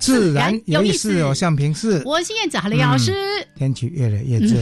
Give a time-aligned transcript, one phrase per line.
[0.00, 1.20] 自然有意思。
[1.20, 3.14] 哦，像平时我是燕子，哈林，老师。
[3.54, 4.58] 天气越来越热，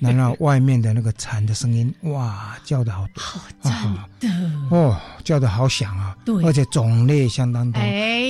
[0.00, 3.40] 然后外面的那个蝉的声音， 哇，叫的好多，好
[4.18, 4.76] 真的。
[4.76, 7.80] 哦，叫的好响啊，对，而且种类相当多，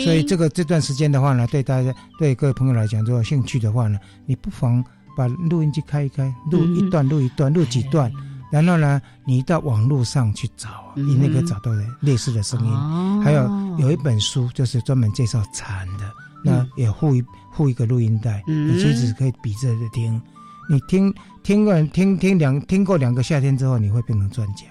[0.05, 4.85] 所以这个这段时间的话呢，对大家对各位朋友来讲，如果有兴趣的话呢，你不妨
[5.17, 8.13] 把录音机开一开，录一段，录一段，录几段。
[8.51, 13.49] 然后呢，你到网络上去找，你那个找到的类似的声音，还有
[13.79, 16.13] 有一本书就是专门介绍蝉的，
[16.45, 20.21] 那也附一附一个录音带，嗯，你其实可以比着听，
[20.71, 21.13] 你听
[21.43, 24.65] 听过，听听两，听过两个夏天之后，你会变成专家。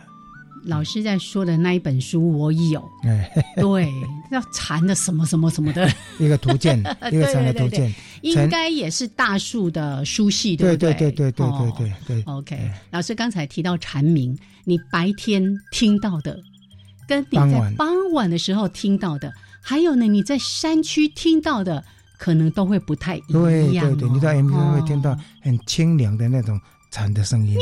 [0.64, 3.92] 老师在说的那一本书我有，哎，对，
[4.32, 6.78] 要蝉的什么什么什么的， 一个图鉴，
[7.12, 7.92] 一个蝉的图鉴。
[8.22, 10.94] 应该也是大树的书系，对对？
[10.94, 12.72] 对对对对对，OK。
[12.92, 16.40] 老师刚才提到蝉鸣，你白天听到的，
[17.08, 19.34] 跟你在傍晚的时候听到的。
[19.62, 21.84] 还有呢，你在山区听到的，
[22.18, 23.32] 可能都会不太一样。
[23.32, 26.60] 对对对，你在 M P 会听到很清凉的那种。
[26.94, 27.56] 蝉的声音，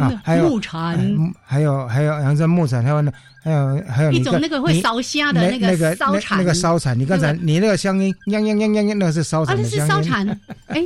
[0.00, 0.98] 啊，还有木蝉，
[1.44, 3.12] 还有还有，然后在木蝉，还有呢，
[3.44, 9.56] 还有还有一种那个会烧虾的那个烧蝉，那个烧蝉，你刚才你那个声音，嘤嘤嘤嘤嘤，那是烧蝉。
[9.56, 10.40] 啊，那是烧蝉。
[10.66, 10.84] 哎，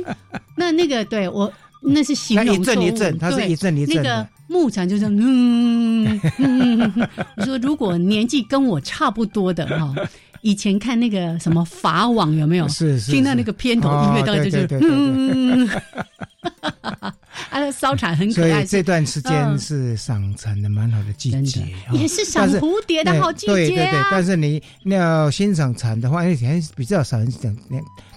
[0.55, 1.51] 那那个对我
[1.81, 3.95] 那是形容一阵一阵，它是一阵一阵。
[3.95, 9.93] 那个木蝉就是嗯，嗯 我说如果年纪跟我差不多的哈。
[10.45, 12.67] 以前看那个什么法网有没有？
[12.67, 13.13] 是是。
[13.13, 15.69] 听到那个片头音乐，大概就是嗯。
[17.49, 18.49] 啊，烧蝉很可爱。
[18.51, 23.55] 所以这段时间是赏蝉的蛮好的季节，也是赏蝴蝶的好季节啊。
[23.55, 27.55] 对对对，但是你要欣赏蝉的话，以前比较少人讲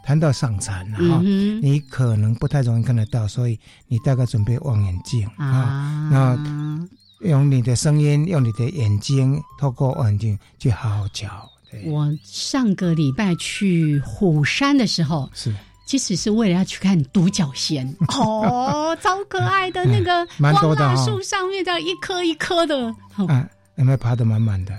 [0.07, 1.21] 谈到赏蝉哈，
[1.61, 3.59] 你可能不太容易看得到，所以
[3.89, 6.89] 你大概准备望远镜啊，然后
[7.23, 11.51] 用你的声音，用你的眼睛，透过望远镜去好好瞧。
[11.87, 15.53] 我上个礼拜去虎山的时候，是。
[15.87, 17.87] 其实是为了要去看独角仙。
[18.19, 24.73] 哦，超可爱的那个 光蜡树上面的一颗一颗的，嗯，有没有爬得满满的？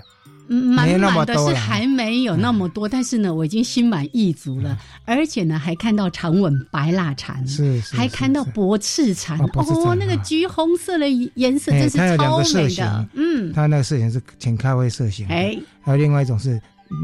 [0.48, 16.62] 满满的是还没有那么多，但是呢，我已经心满意足了，而且呢，还看到长吻白蜡蝉，是，还看到薄翅蝉，哦，那个橘红色的颜色真是超美的，嗯，它那个色型是浅咖啡色型，哎，还有另外一种是。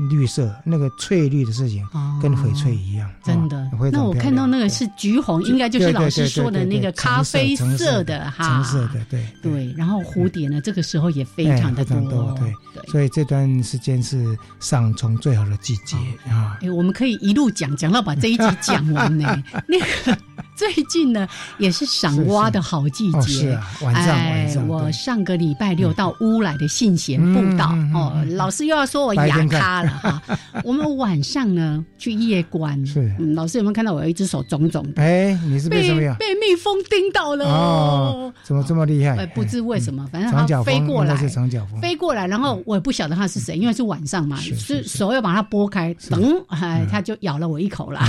[0.10, 1.86] 绿色那个翠绿的事情，
[2.22, 3.70] 跟翡翠一样，真的。
[3.92, 9.74] 那我看到那个是橘红，应该就是老师说的那个咖啡色的哈，橙色的，对对。
[9.78, 12.54] 然后蝴蝶呢，这个时候也非常的多，对。
[12.88, 15.96] 所以这段时间是上虫最好的季节
[16.30, 16.58] 啊。
[16.62, 19.44] 哎，我们可以一路讲讲到把这一集讲完呢。
[19.68, 20.18] 那个。
[20.56, 21.28] 最近呢，
[21.58, 23.22] 也是赏蛙的好季节。
[23.22, 24.68] 是啊，晚上晚上。
[24.68, 30.22] 我上个礼拜六到乌来的信贤步道哦，老师又要说我哑咖了哈。
[30.64, 35.02] 我们晚上呢去夜观，是老师有没有看到我有一只手肿肿的？
[35.02, 36.16] 哎，你是被什么呀？
[36.20, 38.34] 被蜜蜂叮到了哦。
[38.44, 39.18] 怎么这么厉害？
[39.18, 48.00] 哎，不知为什么，反正它飞过来，长角蜂飞过来，然后我也不晓得它是谁，因为是晚上嘛，是手要把它拨开，等，哎，它就咬了我一口了。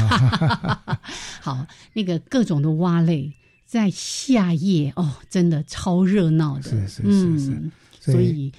[1.41, 1.59] 好，
[1.95, 2.21] 那个。
[2.35, 3.33] 各种的蛙类
[3.67, 7.71] 在夏夜哦，真的超热闹的，是是是是。
[8.01, 8.53] 所以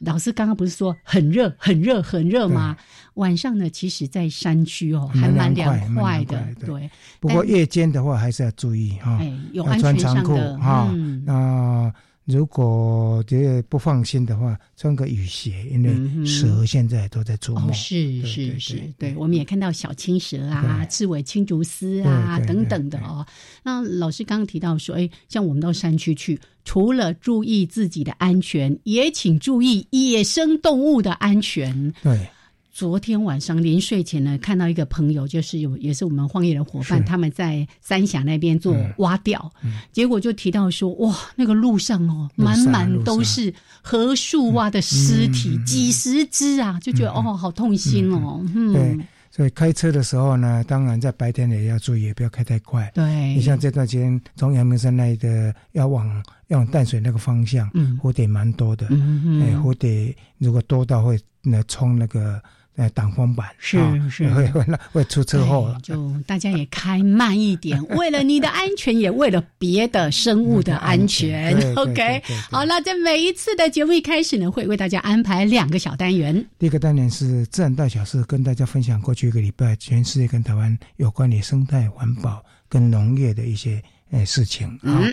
[0.00, 2.76] 老师刚刚不是说很热、很热、很热吗？
[3.14, 6.42] 晚上呢，其实，在山区哦，还蛮凉快的。
[6.66, 6.90] 对，
[7.20, 9.20] 不过夜间的话，还是要注意哈，
[9.52, 10.92] 有安全上的啊。
[11.24, 11.92] 那
[12.24, 17.72] 如果觉得不放心的话，穿个雨鞋，因为蛇现在都在出没。
[17.72, 23.26] 是是是，对，我们也看到小青蛇啊、刺尾青竹丝啊等等的哦。
[23.64, 31.92] 那老师刚刚提到说，哎，像我们到山区去，除了注意自己的安全，也请注意野生动物的安全。
[32.04, 32.28] 对，
[32.72, 39.52] 昨天晚上临睡前呢，看到一个朋友，就是有也是我们荒野的伙伴，他们在三峡那边做挖钓，
[39.92, 43.52] 结果就提到说，哇，那个路上哦，满满都是
[43.82, 48.42] 河树蛙的尸体，几十只啊，就觉得哦，好痛心哦。
[48.54, 52.90] 嗯，所以开车的时候呢，当然在白天也要注意，不要开太快。
[52.94, 56.08] 对，你像这段时间从阳明山那的要往
[56.46, 57.70] 要往淡水那个方向，
[58.02, 62.42] 蝴蝶蛮多的，哎，蝴蝶如果多到会来冲那个。
[62.74, 63.78] 呃，挡风板是
[64.08, 71.54] 是会会会出车祸了，就大家也开慢一点，为了你的安全，也为了别的生物的安全。
[71.76, 76.34] OK，好了，在每一次的节目一开始呢，会为大家安排两个小单元。
[76.58, 83.82] 第一个单元是自然大小事，跟大家分享过去一个礼拜全世界跟台湾有关于生态环保跟农业的一些
[84.12, 85.04] 呃事情啊。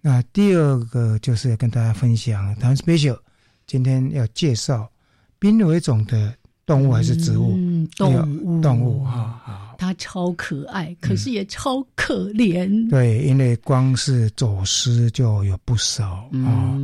[0.00, 3.18] 那第二个就是要跟大家分享台湾 special，
[3.68, 4.90] 今天要介绍
[5.38, 6.34] 濒危种的。
[6.66, 7.56] 动物还是植物？
[7.96, 12.90] 动物，动物啊，它超可爱，可是也超可怜。
[12.90, 16.78] 对，因为光是走私就有不少啊，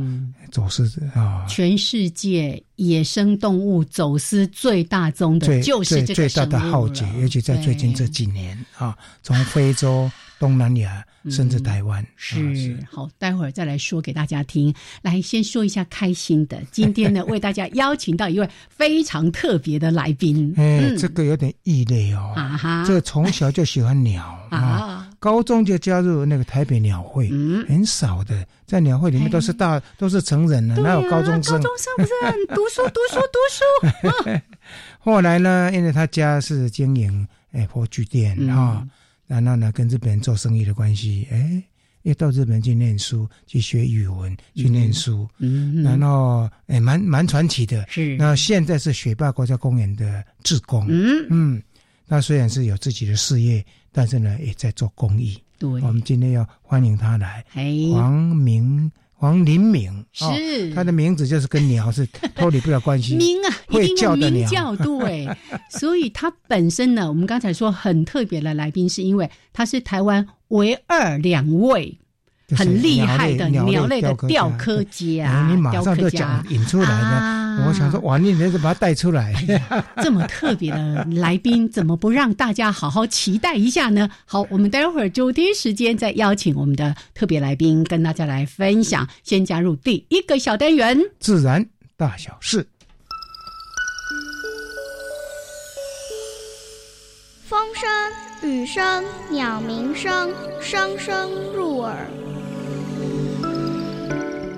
[0.51, 1.45] 走私啊。
[1.47, 10.09] 全世界野生动物走私最大宗的就是这个最大的浩劫，尤其在最近这几年啊，从非洲。
[10.39, 14.73] 东南亚甚至台湾是好，待会儿再来说给大家听。
[15.01, 16.59] 来，先说一下开心的。
[16.71, 20.53] 今天呢，为大家邀请到一位非常特别的来宾。
[20.57, 22.33] 哎，这个有点异类哦。
[22.35, 27.29] 啊哈，这从小就喜欢鸟 啊，高中就加入那个台北鸟会。
[27.31, 31.61] 嗯，很少的，在鸟会里面都是大都是成人了，哪有高中生？
[31.61, 34.41] 高中生不是很读书读书读书。
[34.97, 38.87] 后来呢，因为他家是经营哎火炬店啊。
[39.39, 41.63] 然后呢，跟日本人做生意的关系，哎，
[42.01, 47.85] 又到日本去念书，去学语文，去念书，嗯，然后哎，蛮蛮传奇的。
[47.87, 51.25] 是，那现在是雪霸国家公园的志工，嗯？
[51.29, 51.63] 嗯，
[52.07, 55.41] 那虽然是有自己的事业，但是呢，也在做公益。
[55.57, 57.45] 对，我们今天要欢迎他来，
[57.93, 58.91] 黄明。
[59.21, 62.03] 黄林明是他的名字，就是跟鸟是
[62.33, 63.15] 脱离不了关系。
[63.15, 65.29] 鸣啊，会叫的鸣叫对。
[65.69, 71.99] 所以他本身呢，我们刚才说很特别的来宾，是因为他是台湾唯二两位。
[72.55, 77.41] 很厉害的鸟类的雕刻家，你马上就讲引出来的。
[77.67, 79.33] 我想说，哇，你那是把它带出来，
[80.01, 84.09] 这么特别的来宾，怎么不让大家好好期待一下呢？
[84.25, 89.07] 好，我们待会儿周天时间再邀请我们的特别来宾跟大家来分享。
[89.23, 91.65] 先加入第一个小单元：自然
[91.97, 92.65] 大小事。
[97.43, 100.31] 风声、雨声、鸟鸣声，
[100.61, 102.07] 声声入耳。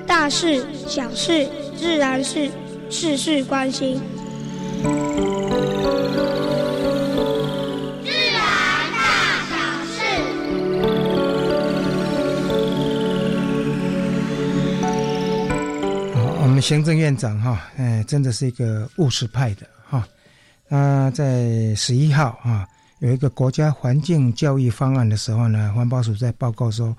[0.05, 1.47] 大事、小事、
[1.77, 2.49] 自然是
[2.89, 3.99] 事事关心。
[8.03, 8.41] 自然
[8.93, 9.55] 大小
[9.85, 9.95] 事。
[16.13, 20.07] 好，我们行政院长哈，哎，真的是一个务实派的哈。
[20.69, 22.67] 他在十一号啊，
[22.99, 26.95] 有一个国家环境教育方案的时候呢，环保署在报告说，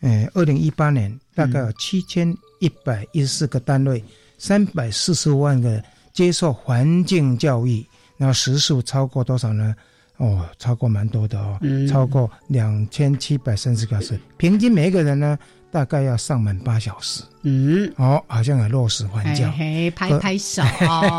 [0.00, 2.36] 哎，二零一八年大概有七千。
[2.60, 4.02] 一百一十四个单位，
[4.36, 5.80] 三百四十万个
[6.12, 7.86] 接受环境教育，
[8.16, 9.72] 然后时数超过多少呢？
[10.16, 11.56] 哦，超过蛮多的哦，
[11.88, 15.38] 超过两千七百三十小时，平均每一个人呢，
[15.70, 17.22] 大概要上满八小时。
[17.42, 19.50] 嗯，哦，好像有落实环教，
[19.94, 20.62] 拍拍手。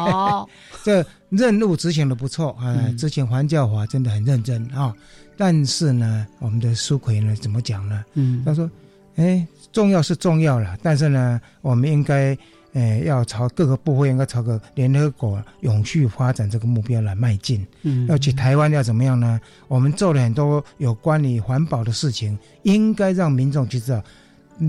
[0.83, 4.93] 这任务执行的不错啊，执行环教法真的很认真啊。
[5.37, 8.03] 但是呢，我们的苏奎呢，怎么讲呢？
[8.13, 8.69] 嗯，他说，
[9.15, 9.47] 哎。
[9.71, 12.35] 重要是重要了，但是呢，我们应该，
[12.73, 17.63] 呃，要朝各个部会应该朝个联合国永续发展这个目标来迈进。
[17.83, 19.39] 嗯，要去台湾要怎么样呢？
[19.67, 24.03] 我们做了很多有关于环保的事情，应该让民众去知道，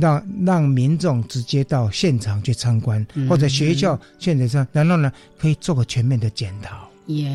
[0.00, 6.88] 让让民众直接到现场去参观，或者学校现场上，然后呢，可以做个全面的检讨。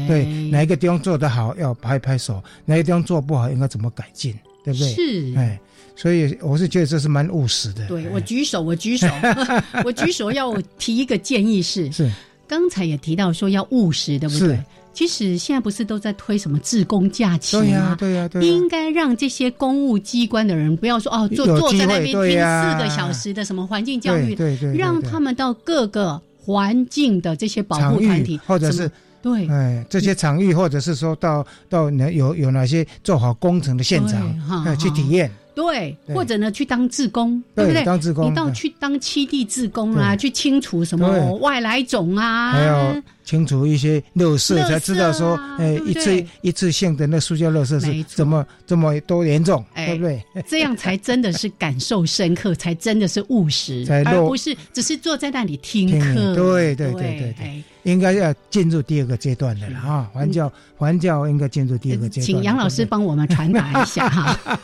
[0.07, 2.35] 对，哪一个地方做得好，要拍拍手；
[2.65, 4.33] 哪个地方做不好，应该怎么改进？
[4.63, 4.89] 对不对？
[4.93, 5.59] 是，哎。
[5.97, 7.87] 所以我是觉得这是蛮务实的。
[7.87, 9.07] 对我举手，我举手，
[9.85, 12.11] 我举手要提一个建议是：是
[12.45, 14.59] 刚才也提到说要务实，对不对？
[14.95, 17.63] 其实现在不是都在推什么自工假期吗？
[17.63, 18.47] 对呀，对呀，对。
[18.47, 28.89] 应该让这些公务机关的人不要说哦，坐坐在那边听四个小时的什么环境教育，对对，让他们到各个环境的这些保护团体，或者是
[29.21, 35.29] 对，哎，这些场域，或者是说到到哪有有哪些做好工程的现场，去体验。
[35.55, 37.83] 对，或者呢去当志工，对不对？
[37.85, 50.23] 当志工，你到去当七地志工啊，去清除什么外来种啊，还有清除一些垃圾，才知道说，哎，一次一次性的那塑胶垃圾是怎么这么多严重，对不对？
[50.47, 56.35] 这样才真的是感受深刻，才真的是务实，而不是只是坐在那里听课。
[56.35, 57.63] 对对对对对。
[57.83, 62.25] 应该要进入第二个阶段的了哈，环教环教应该进入第二个阶段。
[62.25, 64.59] 请杨老师帮我们传达一下哈。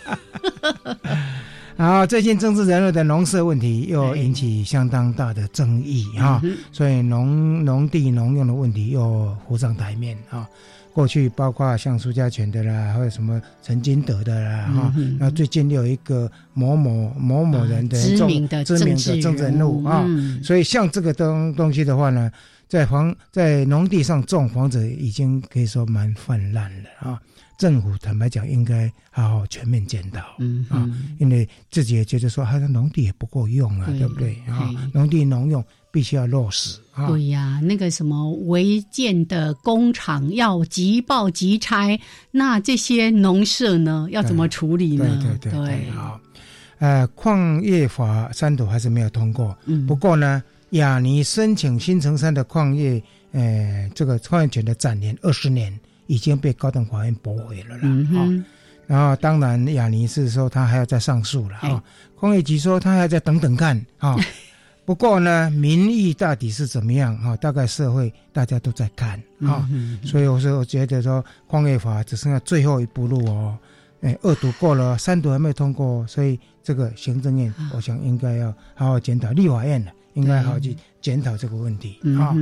[1.81, 6.39] 好，最近政治人物的农舍问题又引起相当大的争议哈，
[6.71, 10.47] 所以农农地农用的问题又浮上台面啊。
[10.93, 20.05] 过去包括像苏家全的啦，还有什么陈金德的啦哈，那最近又有一个某某某某人的知名的知名的政治人物啊，
[20.43, 22.29] 所以像这个东东西的话呢。
[22.71, 27.19] 在房在农地上种房子已经可以说蛮泛滥了啊！
[27.61, 30.89] 政府坦白讲，应该好好全面检讨，嗯啊，
[31.19, 34.73] 因为自己也觉得说，他的农地也不够用啊，对不对啊？
[34.91, 37.05] 农地农用必须要落实啊！
[37.07, 41.99] 对呀，那个什么违建的工厂要即报即拆，
[42.31, 45.37] 那这些农舍呢，要怎么处理呢？
[45.39, 46.19] 对对对，好，
[46.79, 50.41] 呃，矿业法三读还是没有通过，嗯，不过呢。
[50.71, 53.03] 雅尼申请新城山的矿业，
[53.33, 55.77] 呃，这个矿业权的展年二十年
[56.11, 57.81] 已经被高等法院驳回了啦。
[57.83, 58.43] 嗯
[58.85, 61.81] 然后当然雅尼是说他还要再上诉了啊。
[62.17, 64.17] 矿业局说他还要再等等看啊。
[64.83, 67.37] 不过呢，民意到底是怎么样啊？
[67.37, 69.69] 大概社会大家都在看啊。
[70.03, 73.57] 所以我说，我觉得说矿业法只剩下最后一步路哦。
[74.01, 79.91] 哎，二读过了，三读还没有通过，所以这个行政院我想应该要好好检讨立法院呢。
[80.15, 82.35] 应该好好去检讨这个问题啊。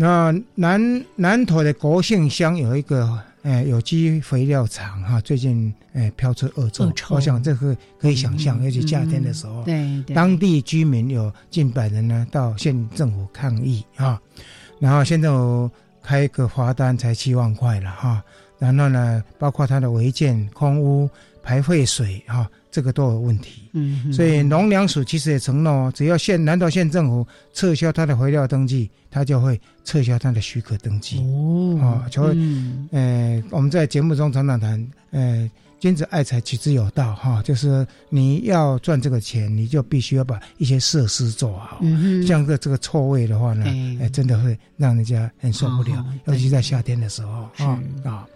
[0.00, 14.22] 那南南投的国姓乡有一个诶有机肥料厂哈，最近诶飘出恶臭，我想这个可以想象，尤其夏天的时候，对当地居民有近百人呢到县政府抗议啊，
[14.78, 15.68] 然后县政府
[16.00, 18.22] 开一个罚单才七万块了哈，
[18.60, 21.10] 然后呢，包括它的违建、空屋、
[21.42, 22.48] 排废水哈。
[22.70, 31.18] 这个都有问题，嗯，所以农粮署其实也承诺，只要县南投县政府撤销它的肥料登记，它就会撤销它的许可登记。
[31.20, 41.78] 哦，啊，所以，呃，我们在节目中常常谈，呃，君子爱财，取之有道，哈，就是你要赚这个钱，你就必须要把一些设施做好。
[41.80, 43.64] 嗯像个这个臭味的话呢，
[44.00, 48.26] 哎，真的会让人家很受不了，尤其在夏天的时候啊啊，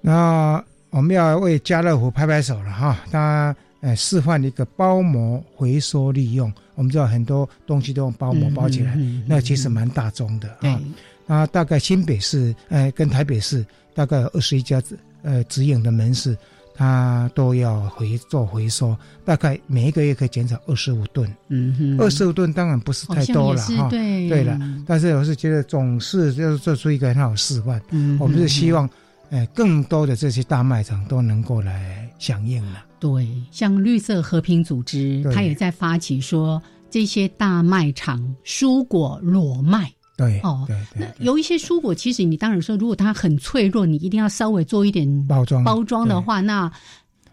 [0.00, 0.64] 那。
[0.90, 2.98] 我们要为家乐福拍拍手了哈！
[3.10, 6.50] 他呃示范一个包膜回收利用。
[6.74, 10.80] 我们知道很多东西都用包膜包起来，那其实蛮大众的啊。
[11.26, 13.64] 那大概新北市呃跟台北市
[13.94, 14.80] 大概有二十一家
[15.22, 16.36] 呃直营的门市，
[16.74, 21.30] 它都要回做回收，大概每一个月可以减少二十五吨。
[21.48, 23.88] 嗯哼，二十五吨当然不是太多了哈。
[23.90, 27.82] 对对了，但是我是觉得总是要做出一个很好示范。
[27.90, 28.88] 嗯，我们是希望。
[29.30, 32.84] 哎，更多的这些大卖场都能够来响应了。
[33.00, 39.92] 对，像绿色和平组织，它也在发起说这些大卖场蔬果裸卖。
[40.16, 46.72] 对，哦，那有一些蔬果，其实你当然说，如果它很脆弱，你一定要稍微做一点包装包装的话，那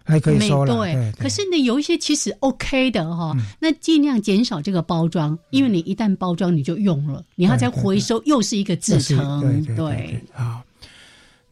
[0.03, 0.75] 还可以收了。
[0.75, 9.63] 对，可是呢，有一些其实 OK 的哈，那尽量减少这个包装，因为你一旦包装你就用了，你要再回收又是一个制成。
[9.75, 10.62] 对，好。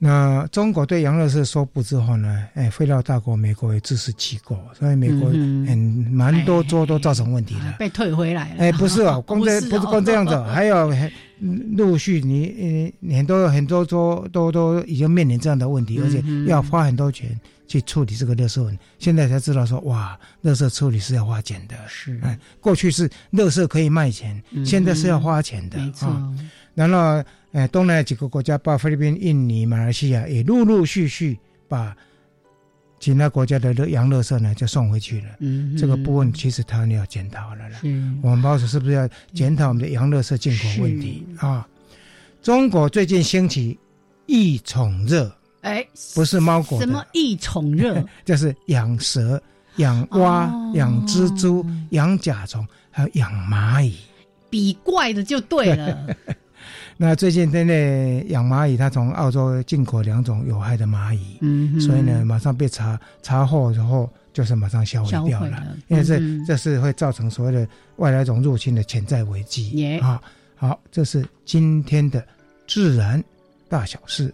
[0.04, 2.48] 那中国对杨乐士说不之后呢？
[2.56, 5.78] 哎，废料大国美国也支持机构，所以美国很
[6.12, 8.64] 蛮多桌都造成问题了，被退回来了。
[8.64, 10.92] 哎，不是哦， 光这不是光这样子， 还有
[11.78, 18.82] 陆续你呃很多很多桌都都已经面临这样的问题，而且要花很多钱去处理这个垃圾问题。
[18.98, 21.76] 现在才知道说哇，垃圾处理是要花钱的。
[21.88, 25.78] 是，哎，过去是垃圾可以卖钱，现在是要花钱的。
[25.78, 26.10] 没错。
[26.74, 27.24] 然后。
[27.54, 31.96] 哎，东南亚几个国家，包括菲律宾、印尼、马来西亚，也陆陆续续把
[33.00, 35.28] 其他国家的洋垃圾呢就送回去了。
[35.40, 37.78] 嗯，这个部分其实台湾要检讨了了。
[38.22, 41.68] 我们保守是不是要检讨我们的洋垃圾进口问题啊？
[42.42, 43.78] 中国最近兴起
[44.28, 45.30] 异宠热，
[45.62, 48.04] 哎，不是猫狗，什么异宠热？
[48.24, 49.42] 就是养蛇、
[49.76, 53.98] 养蛙、养蜘蛛、养甲虫，还有养蚂蚁，
[54.50, 56.16] 比怪的就对了。
[57.04, 70.22] 那最近真的养蚂蚁，它从澳洲进口两种有害的蚂蚁，嗯，所以呢，马上被查查获之后，就是马上销毁掉了，因为这这是会造成所谓的外来种入侵的潜在危机啊。
[70.56, 72.24] 好，这是今天的
[72.68, 73.24] 自然
[73.68, 74.32] 大小事。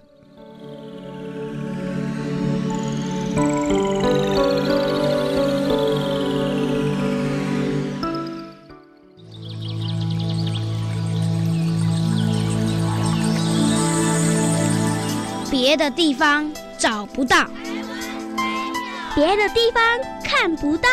[15.77, 17.47] 的地方找不到，
[19.15, 19.83] 别的地方
[20.23, 20.89] 看不到，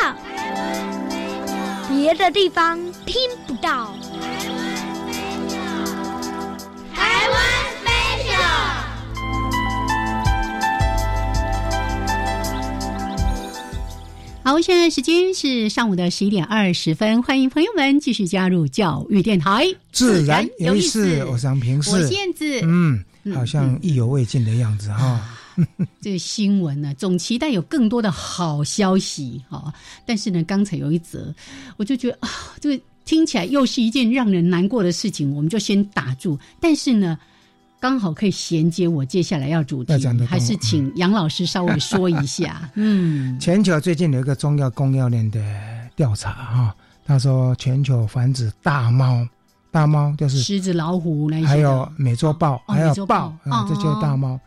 [1.88, 3.96] 别的地方听不到。
[6.94, 7.40] 台湾
[7.82, 8.36] special。
[14.44, 21.24] 好，现在时间是上午的十一点二十分，欢迎朋友们继续加入教育电台，自然有意思。
[21.24, 25.20] 我想平视，我燕子，嗯，好像意犹未尽的样子哈。
[26.00, 29.72] 这个新闻呢，总期待有更多的好消息哈，
[30.04, 31.32] 但是呢，刚才有一则，
[31.76, 32.28] 我就觉得啊，
[32.60, 36.38] 这个听起来又是一件让人难过的事情，我们就先打住。
[36.60, 37.18] 但是呢。
[37.80, 39.92] 刚好可以衔接我接下来要主题，
[40.26, 42.66] 还是请 杨老师稍微说一下。
[42.76, 45.38] 嗯，全球最近有一个中药供应链的
[45.94, 49.28] 调查哈，他说全球繁殖大猫，
[49.74, 54.38] 大猫就是狮子、老虎那些，还有美洲豹，还有豹啊，这就是大猫。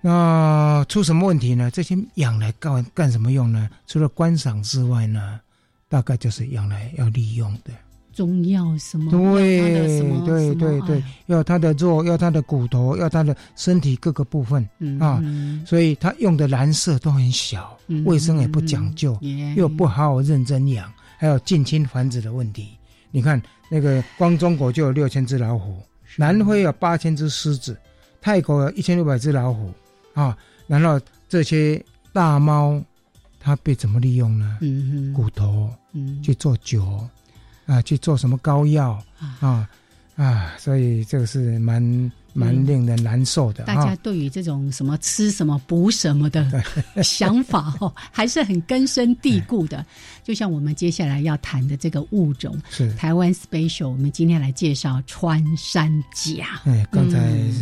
[0.00, 1.70] 那出什么问题呢？
[1.70, 3.68] 这些养来干干什么用呢？
[3.86, 5.38] 除了观赏之外呢，
[5.86, 7.72] 大概就是养来要利用的。
[8.14, 9.10] 中药什么？
[9.10, 9.74] 对
[10.24, 14.66] 对对对，要它的肉，要它的骨头，要它的身体各个部分
[14.98, 15.22] 啊。
[15.66, 19.18] 所以它用的蓝色都很小，卫生也不讲究，
[19.56, 22.78] 又不好好认真养，还有近亲繁殖的问题。
[23.14, 25.80] 你看那个光中国就有六千只老虎，
[26.16, 27.78] 南非有八千只狮子，
[28.20, 29.72] 泰国有一千六百只老虎
[30.14, 30.36] 啊。
[30.66, 31.80] 然后这些
[32.12, 32.82] 大猫，
[33.38, 34.58] 它被怎么利用呢？
[35.14, 35.70] 骨头
[36.20, 36.84] 去做酒。
[37.66, 39.02] 啊，去做什么膏药
[39.40, 39.66] 啊
[40.16, 40.54] 啊！
[40.58, 41.80] 所以这个是蛮
[42.34, 43.64] 蛮令人难受的。
[43.64, 46.46] 大家对于这种什么吃什么补什么的
[47.02, 49.86] 想法哦，还是很根深蒂固的。
[50.22, 56.60] 就像我们接下来要谈的这个物种是台湾 special，我们今天来介绍穿山甲。
[56.64, 57.18] 哎，刚才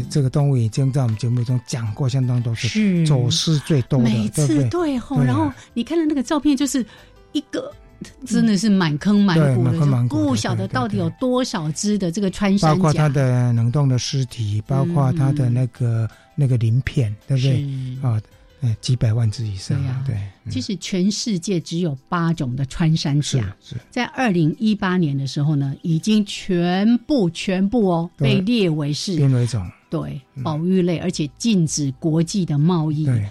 [0.08, 5.22] 这个动物已经在我们节目中讲过，相当多次，走失最多的，每次对吼。
[5.22, 6.84] 然后你看到那个照片，就是
[7.32, 7.72] 一个。
[8.26, 17.66] 真的是满坑满谷的，不晓得到底有多少只的这个穿山甲，包括它的冷冻的尸体，包括它的那个那个鳞片，对不对？
[18.02, 18.20] 啊，
[18.80, 19.76] 几百万只以上。
[20.06, 20.16] 对，
[20.50, 23.56] 其实全世界只有八种的穿山甲，
[23.90, 33.04] 在二零一八年的时候呢，已经全部全部哦被列为是濒危种，对，保育类，而且禁止国际的贸易。
[33.04, 33.26] 对，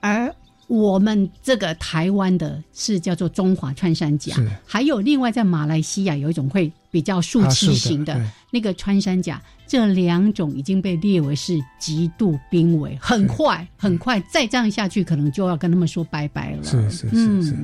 [0.00, 0.34] 而。
[0.74, 16.64] 我们这个台湾的是叫做中华穿山甲，还有另外在马来西亚有一种会比较树栖型的那个穿山甲，这两种已经被列为是极度濒危，很快很快再这样下去，可能就要跟他们说拜拜了。
[16.64, 17.56] 是是是是，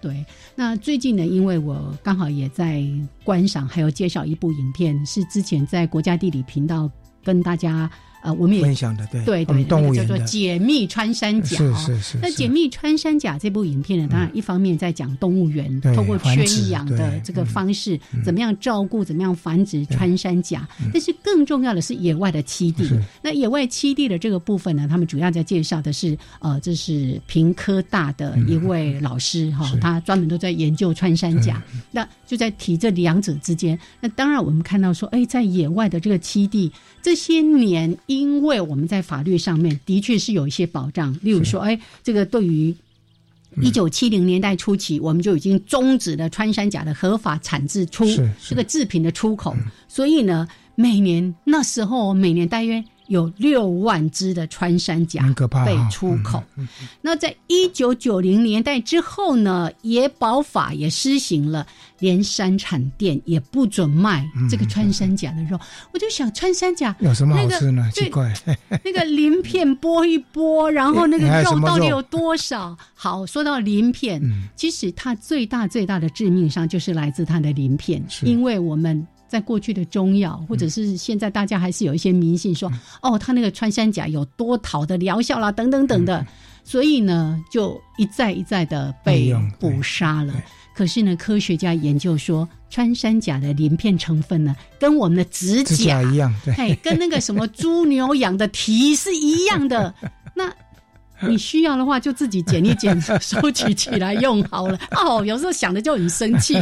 [0.00, 0.24] 对。
[0.54, 2.82] 那最近呢，因为我刚好也在
[3.24, 6.90] 观赏，还有介绍一部影片，是之前在国家地理频道
[7.24, 7.90] 跟大家。
[8.26, 11.56] 呃，我们也分享的对对对，叫做解密穿山甲。
[11.56, 12.18] 是是是。
[12.20, 20.68] 那解密穿山甲这部影片呢，当然一方面在讲动物园通过圈养的这个方式，怎么样照顾，怎么样繁殖穿山甲。
[20.92, 22.90] 但是更重要的是野外的栖地。
[23.22, 31.62] 那野外栖地的这个部分呢，他们主要在介绍的是，呃，这是平科大的一位老师哈，他专门都在研究穿山甲。
[31.92, 33.78] 那就在提这两者之间。
[34.00, 38.15] 那当然我们看到说，哎，在野外的这个栖地这些年一。
[38.18, 42.74] 因为我们在法律上面的确是有一些保障，例如说，哎，这个对于
[43.62, 48.04] 一九七零年代初期，我们就已经终止了穿山甲的合法产制出
[48.48, 49.54] 这个制品的出口，
[49.88, 52.84] 所以呢，每年那时候每年大约。
[53.08, 55.22] 有六万只的穿山甲
[55.64, 56.42] 被出口。
[57.00, 61.66] 那在一九九零年代之后呢，野保法也施行了，
[61.98, 65.58] 连山产店也不准卖这个穿山甲的肉。
[65.92, 67.88] 我就想，穿山甲有什么好吃呢？
[67.92, 68.32] 奇怪，
[68.84, 72.76] 那个鳞片剥一剥，然后那个肉到底有多少？
[72.94, 74.20] 好，说到鳞片，
[74.56, 79.06] 其实它最大最大的致命伤就是来自它的鳞片，因为我们。
[79.28, 82.70] 在过去的中药，或者是现在大家还是有一些迷信，说
[83.02, 86.24] 哦，他那个穿山甲有多好的疗效啦，等等等的，
[86.64, 90.34] 所以呢，就一再一再的被捕杀了。
[90.74, 99.92] 可是呢，科学家研究说，穿山甲的鳞片成分呢，跟我们的指甲一样，对，跟那个什么猪牛养的蹄是一样的。
[100.36, 100.52] 那
[101.26, 104.78] 你需要的话，就自己剪一剪，收集起来用好了。
[104.90, 106.54] 哦，有时候想的就很生气。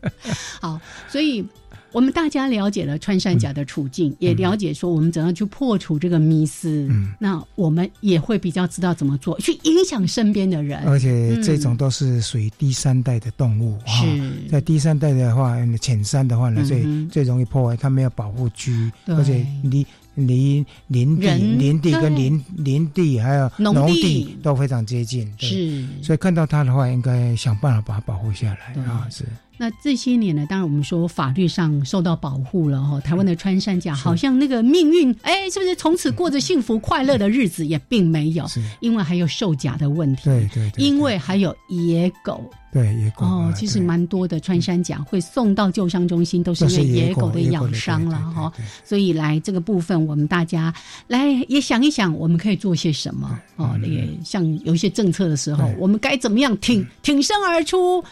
[0.60, 1.46] 好，所以。
[1.92, 6.86] 我们大家了解了穿山甲的处境，也了解说我们怎样去破除这个迷思。
[6.90, 10.80] 嗯那我们也会比较知道怎么做，去影响身边的人。
[10.86, 14.04] 而且这种都是属于第三代的动物哈，
[14.50, 25.30] 在第三代的话，浅山的话呢，最最容易破坏，它没有保护区，而且你离林地、林地跟林林地还有农农地地都非常接近。
[25.38, 25.86] 对是。
[26.02, 29.06] 所以看到它的话，应该想办法把它保护下来啊！
[29.10, 29.24] 是
[29.62, 32.98] 那这些年呢，当然我们说法律上受到保护了哈。
[32.98, 37.64] 台湾的穿山甲好像那个命运，哎，是不是从此过着幸福快乐的日子？
[37.64, 40.24] 也并没有，是，因为还有售假的问题。
[40.24, 48.52] 对对对，因为还有野狗对野狗哦啊，其实对蛮多的穿山甲会送到救伤中心，都是因为野狗狗的咬伤了哈。。
[48.84, 50.74] 所以来这个部分，我们大家
[51.06, 53.78] 来也想一想，我们可以做些什么哦。
[53.84, 58.02] 也像有一些政策的时候，我们该怎么样挺挺身而出？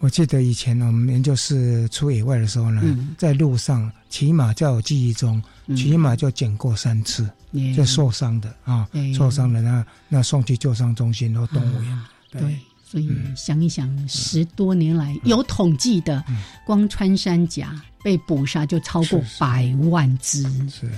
[0.00, 3.14] 我记得以前我们研究室出野外的时候呢，嗯。
[3.18, 5.76] 在路上起码在我记忆中，嗯。
[5.76, 12.00] 起码就捡过三次，也就受伤的啊对，受伤的那那送去救伤中心或动物园。
[12.30, 16.24] 对，所以想一想，十多年来有统计的，
[16.64, 20.42] 光穿山甲被捕杀就超过百万只。
[20.70, 20.90] 是。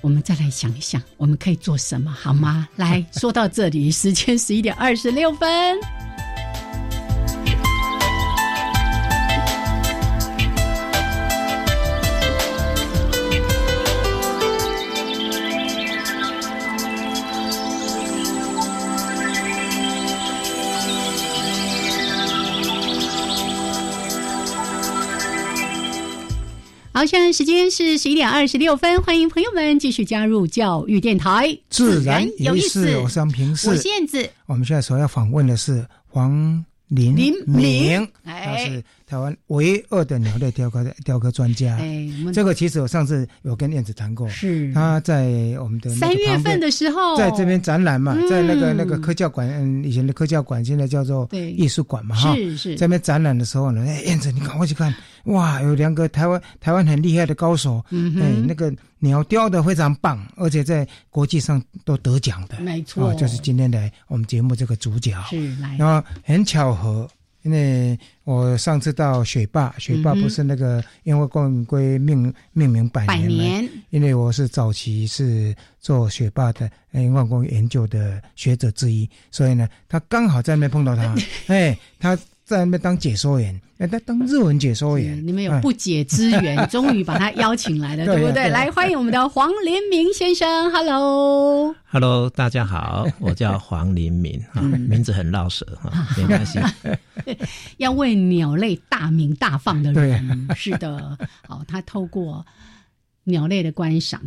[0.00, 2.68] 我们再来想一想，我们可以做什么，好吗？
[2.74, 5.78] 来说到这里，时间十一点二十六分。
[26.96, 33.76] 好，现在时间是十一点二十六分，欢迎朋友们继续加入教育电台，自然有意有思思，我是杨平我视。
[33.78, 38.08] 是燕子，我们现在所要访问的是黄林林明。
[38.22, 41.78] 他是台湾唯二的鸟类雕刻雕刻专家。
[42.32, 44.72] 这个其实我上次有跟燕子谈过，是。
[44.72, 45.24] 他在
[45.60, 48.28] 我们的三月份的时候，在这边展览嘛，嗯。
[48.28, 51.52] 在那个那个科教馆，嗯，以前的科教馆现在叫做对。
[51.52, 52.34] 艺术馆嘛，哈。
[52.34, 52.76] 是是。
[52.76, 63.10] 在那边展览的时候呢，哎，燕子，你赶快去看，哇，有两个台湾台湾很厉害的高手，嗯哎，那个鸟雕的非常棒，而且在国际上都得奖的，没错。
[63.10, 65.12] 哦就是今天的我们节目这个主角。
[65.28, 65.76] 是来。
[65.78, 67.08] 然后很巧合，
[67.44, 73.34] 因为我上次到雪霸，雪霸不是那个因为共归命命名百百年吗？
[73.36, 81.14] 年因为我是早期是做雪霸的烟火光工研究的学者之一，所以呢，他刚好在那边碰到他，
[81.46, 88.50] 哎，他在那边当解说员，哎，他当日文解说员，你们有哎不解之缘， 终于把他邀请来了，对不对？
[88.50, 91.74] 来，欢迎我们的黄连明先生，Hello。
[91.86, 96.58] Hello，大家好，我叫黄林明 啊，名字很绕舌哈，没关系。
[97.78, 101.16] 要为鸟类大名大放的对人，是的。
[101.48, 102.44] 好，他透过
[103.24, 104.20] 鸟类的观赏，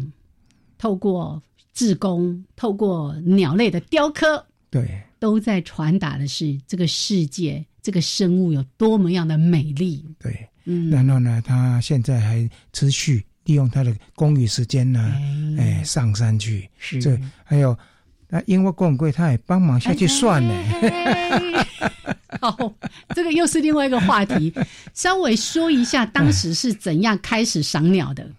[0.79, 1.39] 透过
[1.71, 10.03] 自工，透过鸟类的雕刻，对都在传达的是这个世界，这个生物有多么样的美丽。
[10.19, 14.99] 对，嗯，然后呢，他现在还持续利用他的公余时间呢，
[15.57, 17.77] 哎，上山去，是这还有。
[18.27, 20.53] 那因为共贵，他也帮忙下去算呢。
[20.81, 21.65] 哎
[22.41, 22.73] 好，
[23.15, 24.53] 这个又是另外一个话题。
[24.93, 28.29] 稍微说一下当时是怎样开始赏鸟的。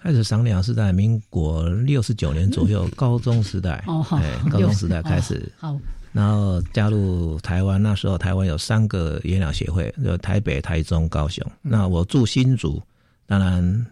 [0.00, 5.80] 开始赏鸟是在民国六十九年左右，高中时代，哦，好哎，高中时代开始，哦好，
[6.12, 7.82] 然后加入台湾。
[7.82, 11.44] 那时候台湾有三个野鸟协会，就台北、台中、高雄。
[11.60, 12.80] 那我住新竹，
[13.26, 13.86] 当然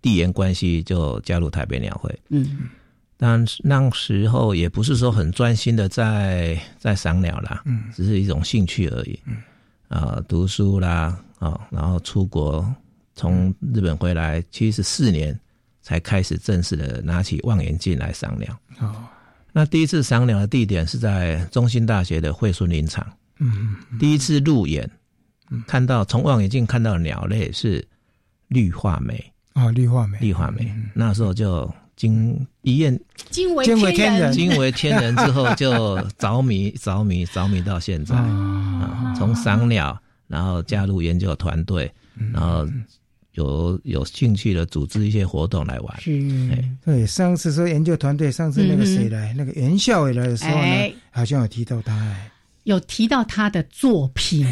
[0.00, 2.18] 地缘关系就加入台北鸟会。
[2.30, 2.68] 嗯
[3.16, 9.18] 但是那时候也不是说很专心的在在赏鸟啦，嗯，只是一种兴趣而已。
[9.24, 9.36] 嗯，
[9.88, 12.68] 啊，读书啦，啊，然后出国，
[13.14, 15.38] 从日本回来七十四年
[15.80, 18.58] 才开始正式的拿起望远镜来赏鸟。
[18.80, 18.92] 哦，
[19.56, 23.06] 那第一次赏鸟的地点是在中兴大学的惠顺林场，
[23.38, 24.90] 嗯，第一次入眼，
[25.64, 27.86] 看到从望远镜看到的鸟类是
[28.48, 34.32] 绿化梅，哦，绿化梅，绿化梅，嗯那时候就惊一验惊为惊为天天人。
[34.32, 38.16] 惊为天人之后，就着迷 着迷着迷到现在。
[38.16, 38.24] 啊，
[38.82, 41.88] 啊，从赏鸟，然后加入研究团队，
[42.32, 42.68] 然后
[43.34, 46.00] 有有兴趣的组织一些活动来玩。
[46.00, 46.10] 是
[46.52, 50.58] 哎对，上次说研究团队，上次那个谁来，那个袁校伟来的时候
[51.10, 52.30] 好像有提到他，哎，
[52.64, 54.46] 有提到他的作品。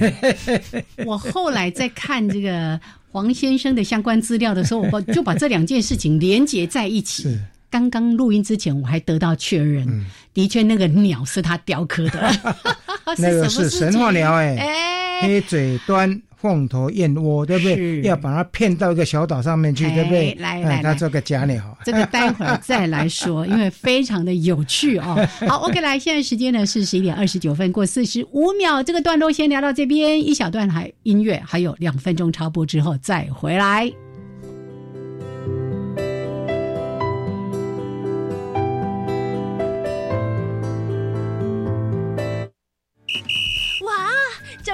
[1.07, 7.39] 我后来在看这个黄先生的相关资料的时候，我把就把这两件事情连接在一起。
[7.73, 10.05] 是刚刚录音之前，我还得到确认，嗯
[10.35, 12.33] 的确那个鸟是他雕刻的，
[13.19, 18.03] 那个是神话情鸟，哎，哎，黑嘴端凤头燕窝，对不对？
[18.03, 20.37] 要把它骗到一个小岛上面去，对不对哎？
[20.39, 25.29] 来哎来来它做个假鸟， 这个待会儿再来说，因为非常的有趣哦。
[25.49, 33.91] 好，OK，来，现在时间呢是十一点二十九分过四十五秒，这个段落先聊到这边，一小段还音乐，还有两分钟插播之后再回来。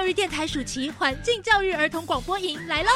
[0.09, 2.89] 育电台暑期环境教育儿童广播营来喽！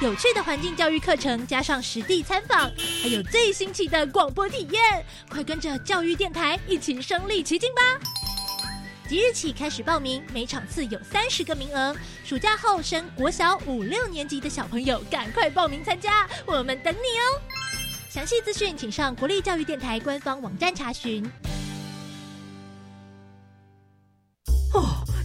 [0.00, 7.82] 有趣的环境教育课程，加上实地参访，还有最新奇的广播体验，快跟着教育电台一起身临其境吧！
[9.06, 11.94] 即日起开始报名，每场次有三十个名额。
[12.24, 17.38] 暑假后升国小五六年级的小朋友，赶快报名参加，我们等你哦！
[18.08, 21.30] 详细资讯请上国立教育电台官方网站查询。
[24.72, 25.03] 哦。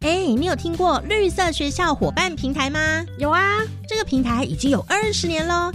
[0.00, 3.04] 哎，你有听过绿色学校伙伴平台吗？
[3.18, 5.70] 有啊，这个平台已经有二十年喽。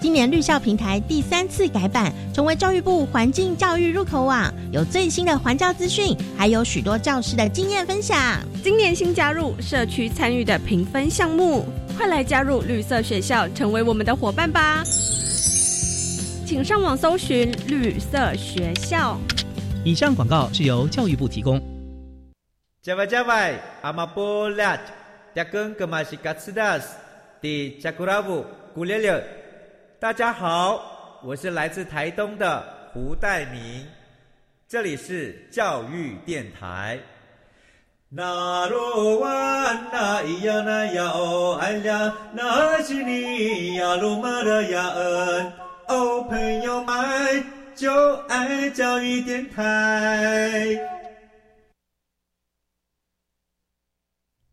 [0.00, 8.16] 今年绿校平台第三次改版，成为教育部环境教育入口网，有最新的环教资讯，还有许多教师的经验分享。
[8.62, 14.84] 今年新加入社区参与的评分项目，快来加入绿色学校，成为我们的伙伴吧！
[16.46, 19.18] 请上网搜寻绿色学校。
[19.84, 21.60] 以上广告是由教育部提供。
[22.82, 24.76] 加外加外，阿玛波拉，
[25.32, 26.96] 扎根格玛西卡斯达斯，
[27.40, 29.24] 迪加古拉布古列列。
[30.00, 32.60] 大家好，我是来自台东的
[32.92, 33.86] 胡代明，
[34.66, 36.98] 这里是教育电台。
[38.08, 39.28] 那罗哇
[39.92, 45.52] 那咿呀那呀哦哎呀，那是你呀鲁玛的呀恩，
[45.86, 47.44] 哦朋友们
[47.76, 50.76] 就爱教育电台。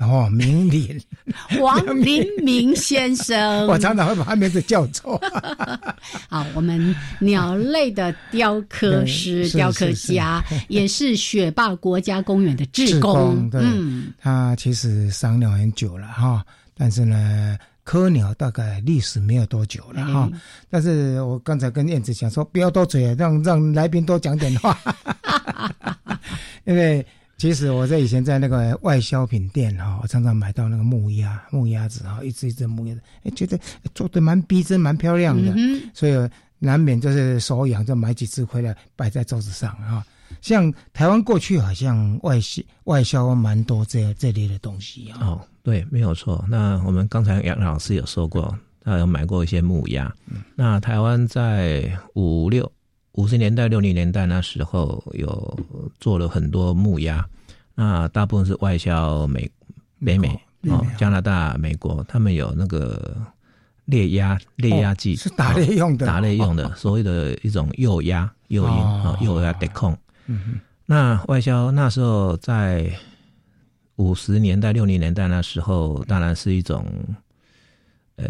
[0.00, 0.98] 哦，明林，
[1.60, 5.20] 黄林明先生， 我常常会把他名字叫错。
[6.26, 13.50] 好，我们鸟类的雕刻师、雕刻家，也是雪霸国家公园的志工。
[13.52, 16.42] 嗯，他其实赏鸟很久了哈，
[16.74, 20.30] 但是呢，科鸟大概历史没有多久了哈。
[20.70, 24.78] 但是我刚才跟燕子讲说，不要多嘴，让让来宾多讲点话，
[26.64, 27.06] 因为。
[27.40, 33.58] 其实我在以前在那个外销品店哈，我常常买到那个木鸭、木鸭子哈，一只一只木鸭子，哎，觉得
[33.94, 36.12] 做的蛮逼真、蛮漂亮的，嗯所以
[36.58, 40.04] 难免就是手痒，就买几只回来摆在桌子上哈。
[40.42, 45.18] 像台湾过去好像外销外销蛮多这这类的东西啊。
[45.22, 46.44] 哦，对，没有错。
[46.46, 50.14] 那我们刚才杨老师有说过，他有买过一些木鸭。
[50.54, 52.70] 那台湾在五六。
[53.12, 55.58] 五十年代、六零年代那时候有
[55.98, 57.26] 做了很多木鸭，
[57.74, 59.50] 那大部分是外销美、
[60.04, 60.28] 北美、
[60.68, 63.16] 哦加拿大、美国，他们有那个
[63.86, 69.96] 猎鸭、猎鸭剂，是打猎用的，打猎用的，所谓的一种诱鸭、诱鹰啊、诱鸭得控。
[70.26, 72.92] 嗯那外销那时候在
[73.96, 76.86] 五十年代、六零年代那时候，当然是一种。
[78.20, 78.28] 呃，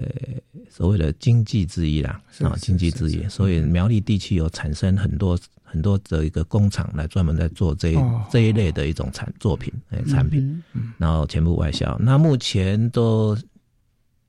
[0.71, 7.95] 所谓的经济之一啦，啊，经济之一，所以苗栗地区有产生很多很多的一个工厂来专门在做这
[8.31, 10.63] 这一类的一种产作品，哎，产品，
[10.97, 11.99] 然后全部外销。
[11.99, 13.37] 那目前都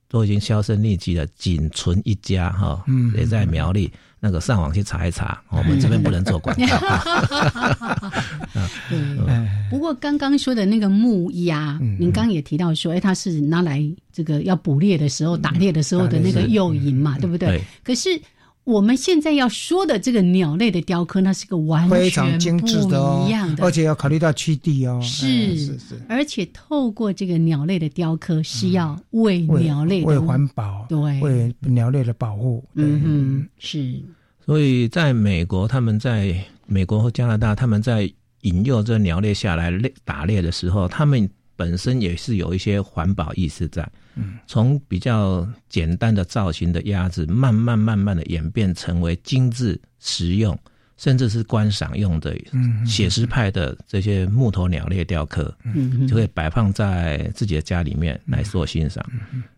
[0.08, 3.92] 都已经销声匿迹了，仅存一家哈，嗯也在苗栗。
[4.24, 6.64] 那个上网去查一查，我们这边不能做广告。
[8.92, 17.60] 嗯，不过刚刚说的那个木鸭，您刚也提到说，哎，它是拿来这个要捕猎的时候、打猎的时候的那个诱引嘛，对不对？
[17.84, 18.10] 可是。
[18.64, 25.00] 我们现在要说的这个鸟类的雕刻，那是个完全非常精致的哦，一样的，而且要考虑到区地哦。
[25.02, 32.64] 是是是，而且透过这个鸟类的雕刻，是要为鸟类为环保，对，为鸟类的保护。
[32.76, 34.00] 嗯嗯，是。
[34.46, 36.36] 所以在美国，他们在
[36.68, 41.30] 美国和加拿大，他们在引诱这鸟类下来猎打猎的时候，他们
[41.62, 43.88] 本身也是有一些环保意识在。
[44.48, 50.58] 从比较简单的造型的鸭子，慢慢慢慢的演变成为精致、实用，
[50.98, 52.36] 甚至是观赏用的
[52.84, 55.56] 写实派的这些木头鸟类雕刻，
[56.08, 59.06] 就会摆放在自己的家里面来做欣赏。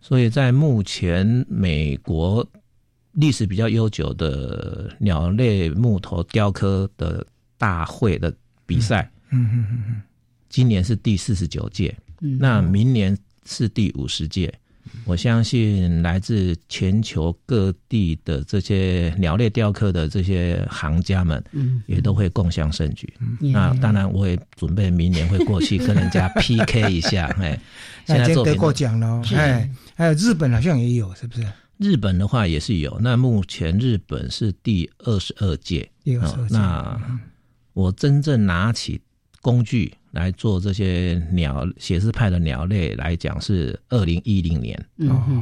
[0.01, 2.45] 所以在目前美国
[3.13, 7.25] 历史比较悠久的鸟类木头雕刻的
[7.57, 8.31] 大会的
[8.65, 9.09] 比赛，
[10.53, 14.53] 今年是第四十九届，那明年是第五十届。
[15.03, 23.11] 我相信来自全球各地的这些鸟类雕刻的这些行家们，嗯，也都会共享盛举。
[23.39, 27.25] 那当然，我也准备明年会过去跟人家 PK 一下。
[27.39, 27.59] 哎，
[28.05, 29.23] 现在得过奖了。
[29.35, 31.47] 哎，还有日本好像也有，是不是？
[31.79, 32.95] 日本的话也是有。
[33.01, 35.89] 那目前日本是第二十二届。
[36.03, 36.53] 第二十二届。
[36.53, 37.19] 那
[37.73, 39.01] 我真正拿起
[39.41, 39.95] 工具。
[40.13, 44.79] 来做这些鸟写实派的鸟类来讲，是二零一零年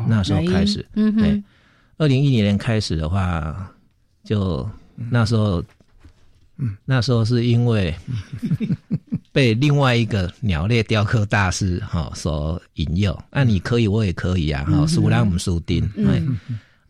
[0.07, 0.86] 那时候开始。
[0.95, 1.43] 嗯
[1.97, 3.69] 二零一零年开始的话，
[4.23, 4.67] 就
[5.12, 5.63] 那时候，
[6.86, 7.93] 那时候是因为
[9.31, 13.15] 被另外一个鸟类雕刻大师哈所引诱。
[13.29, 14.63] 那你可以，我也可以啊！
[14.63, 16.19] 哈，苏拉姆苏丁，哎，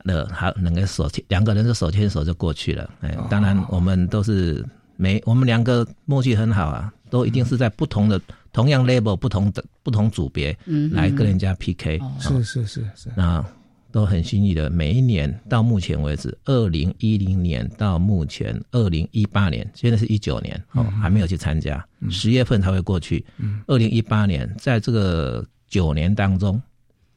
[0.04, 2.90] 那还能够手牵两个人就手牵手就过去了。
[3.02, 4.66] 哎，当然我们都是
[4.96, 6.94] 没，我们两个默契很好啊。
[7.12, 8.20] 都一定是在不同的
[8.54, 10.58] 同样 label 不同的不同组别
[10.94, 13.46] 来跟人家 PK，是是是是，那
[13.92, 14.70] 都很幸运的。
[14.70, 23.24] 每一年到目前为止，二零一零年到目前二零一八年，现在是一九年哦，还没有去参加，十月份才会过去。
[23.68, 26.62] 二零一八年在这个九年当中，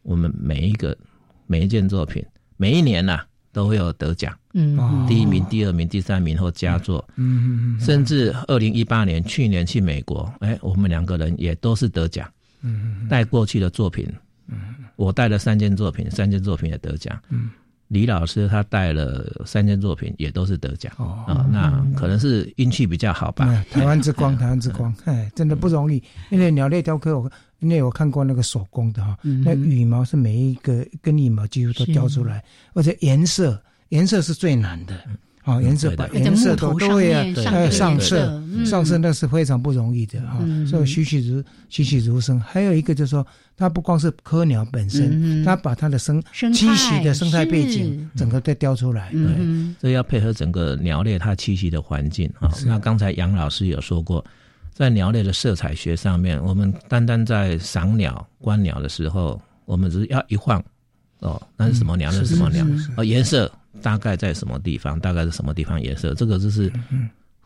[0.03, 0.97] 我们每一个
[1.47, 2.25] 每一件作品，
[2.57, 3.25] 每一年呐。
[3.55, 7.77] 都会有得奖，嗯，第一名、第二名、第三名或佳作，嗯。
[7.77, 12.29] 嗯甚至二零一八年去年去美国，哎，我们两个人也都是得奖，
[12.63, 14.07] 嗯带过去的作品，
[14.49, 14.57] 嗯，
[14.97, 17.51] 我带了三件作品，三件作品也得奖，嗯，
[17.89, 23.65] 李老师他带了三件作品也都是得奖，哦，啊，那可能是运气比较好吧。
[23.71, 27.31] 台湾之光， 台湾之光，哎，真的不容易，因为鸟类雕刻我。
[27.65, 34.95] 因为我看过那个手工的哈，那羽毛是每一个根羽毛几乎都雕出来，而且颜色颜色是最难的，
[35.45, 37.25] 啊，颜色把颜色都都会啊
[37.71, 42.39] 上色上色那是非常不容易的哈，所以栩栩如栩栩如生。
[42.39, 52.53] 还有一个就是说，它不光是科鸟本身，它把它的生栖息的生态背景整个都雕出来，对，这要配合整个鸟类它栖息的环境啊。
[52.67, 54.23] 那刚才杨老师有说过。
[54.75, 60.63] 在鸟类的色彩学上面，我们单单在赏鸟、观鸟的时候，我们只是要一晃，
[61.21, 62.11] 哦，那是什么鸟？
[62.11, 62.67] 那是什么鸟？
[62.97, 64.99] 哦，颜色大概在什么地方？
[64.99, 66.13] 大概是什么地方颜色？
[66.15, 66.73] 这个就是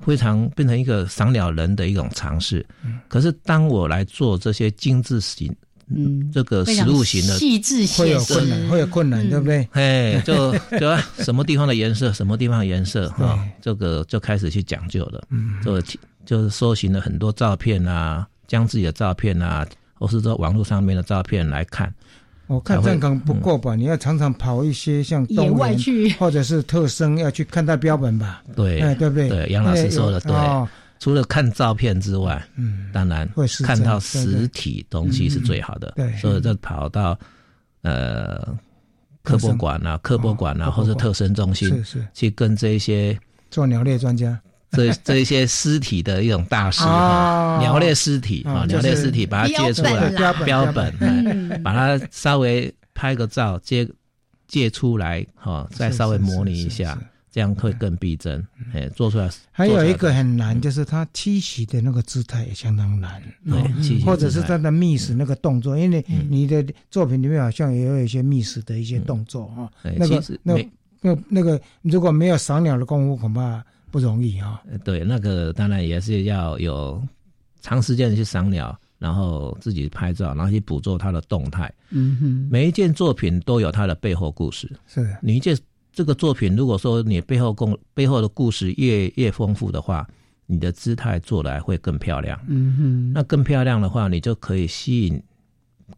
[0.00, 2.64] 非常变成一个赏鸟人的一种尝试。
[3.08, 5.54] 可是当我来做这些精致型，
[5.94, 9.68] 嗯，这个实物型的细致会有困难，会有困难，对不对？
[9.72, 15.26] 哎，就就什么地方的颜色，什么地方的颜色 哈，这个就开始去讲究了。
[15.28, 15.82] 嗯，这个。
[16.28, 21.90] 就是搜寻了很多照片啊，将自己的照片啊，或是说网络上面的照片来看。
[22.48, 23.74] 我看这样不够吧？
[23.74, 28.42] 你要常常跑一些像野外去，或者是特生要去看待标本吧？
[28.54, 29.30] 对，哎，对不对？
[29.30, 30.34] 对，杨老师说的对。
[30.98, 33.26] 除了看照片之外，嗯，当然
[33.64, 35.94] 看到实体东西是最好的。
[35.96, 37.18] 对，所以就跑到
[37.80, 38.54] 呃
[39.22, 43.18] 科博馆啊、科博馆啊，或者特生中心，是是，去跟这些
[43.50, 44.38] 做鸟类专家。
[44.70, 50.10] 这这一些尸体的一种大师哈，鸟类尸体啊，鸟类尸体把它借出来
[50.44, 53.88] 标本，把它稍微拍个照，借
[54.46, 56.98] 借出来哈，再稍微模拟一下，
[57.32, 58.46] 这样会更逼真。
[58.74, 69.70] 哎，做出来还有一个很难，就是它栖息的那个姿态也相当难，对，或者是它的觅食那个动作，因为你的作品里面好像也有一些觅食的一些动作哈。
[69.96, 70.54] 那个那
[71.00, 73.64] 那那个如果没有赏鸟的功夫，恐怕。
[73.90, 74.62] 不容易啊！
[74.84, 77.02] 对，那个当然也是要有
[77.60, 81.72] 长时间的去赏鸟，然后自己拍照，然后去捕捉它的动态。
[81.90, 84.70] 嗯哼，每一件作品都有它的背后故事。
[84.86, 85.56] 是，你一件
[85.92, 90.06] 这个作品，如果说你背后共背后的故事越越丰富的话，
[90.46, 92.38] 你的姿态做来会更漂亮。
[92.46, 95.22] 嗯哼，那更漂亮的话，你就可以吸引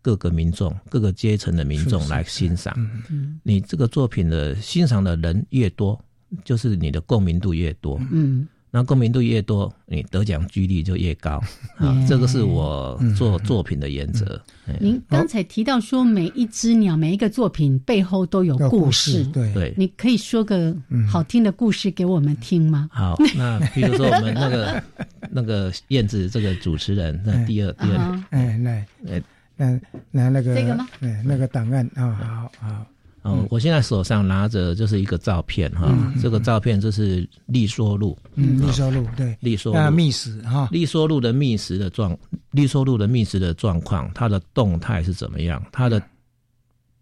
[0.01, 2.75] 各个民众、各个阶层的民众来欣赏。
[3.11, 6.01] 嗯，你这个作品的欣赏的人越多。
[6.45, 11.43] 就是你的共鸣度越多，嗯，那共鸣度越多，你得奖几率就越高。
[11.77, 12.07] 啊。
[12.09, 14.41] 这个是我做作品的原则。
[14.79, 19.53] 您刚才提到说，每一只鸟、每一个作品背后都有故事，对。
[19.53, 20.77] 对，你可以说个
[21.09, 22.89] 好听的故事给我们听吗？
[22.93, 24.83] 好，那比如说我们那个
[25.31, 29.23] 那个燕子这个主持人，那第二第二，哎来，哎。
[29.57, 29.79] 那
[30.11, 30.89] 那那个这个吗？
[31.01, 32.87] 哎那个档案啊，好好。
[33.23, 39.91] 哦，我现在手上拿着就是一个照片哈，这个照片就是利索路，嗯，利索路对，利索路。
[39.95, 42.17] 觅食哈，利索路的觅食的状，
[42.51, 45.63] 利索路的觅食的状况，它的动态是怎么样？
[45.71, 46.03] 它的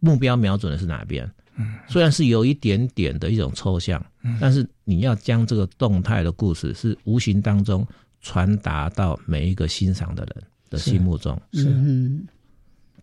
[0.00, 1.24] 目标瞄准的是哪边？
[1.56, 4.04] 嗯，虽然是有一点点的一种抽象，
[4.40, 7.86] 但是你要将这个动态的故事是无形当中
[8.20, 11.72] 传达到每一个欣赏的人的心目中，是。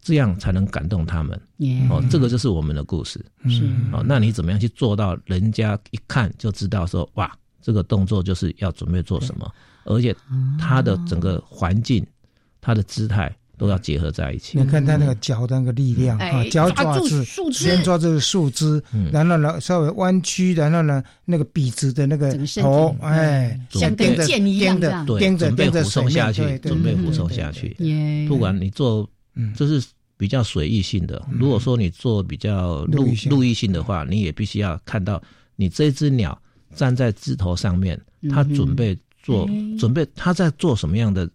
[0.06, 1.36] 这样才能感动他们。
[1.90, 3.20] 哦，这个就是我们的故事。
[3.50, 3.64] 是。
[3.92, 5.18] 哦，那你怎么样去做到？
[5.26, 9.52] 人家一看就知道说，哇，这个动作就是要准备做什么，
[9.86, 10.16] 而且
[10.60, 12.06] 他的整个环境、
[12.62, 14.60] 他的姿态都要结合在一起。
[14.60, 18.80] 你看他那个脚的那个力量啊，脚爪子先抓这个树枝，
[19.12, 22.32] 然后呢稍微弯曲，然后呢那个笔直的那个
[22.62, 27.76] 头，哎，像跟箭一样的，对，准备俯冲下去，准备俯冲下去。
[28.28, 29.10] 不管你做，
[29.56, 29.84] 就是。
[30.18, 33.84] 比较随意性的，如果说你做比较路路易性的。
[33.84, 35.22] 话，你也必须要看到
[35.56, 36.40] 你这只鸟
[36.74, 38.00] 站在枝头上面，
[38.30, 39.48] 它准备做
[39.78, 41.30] 准备，它在做什么样的，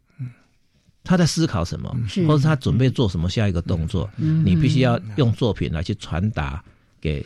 [1.05, 1.95] 他在思考什么，
[2.27, 6.63] 或者他准备做什么下一个动作，你必须要用作品来去传达
[7.01, 7.25] 给。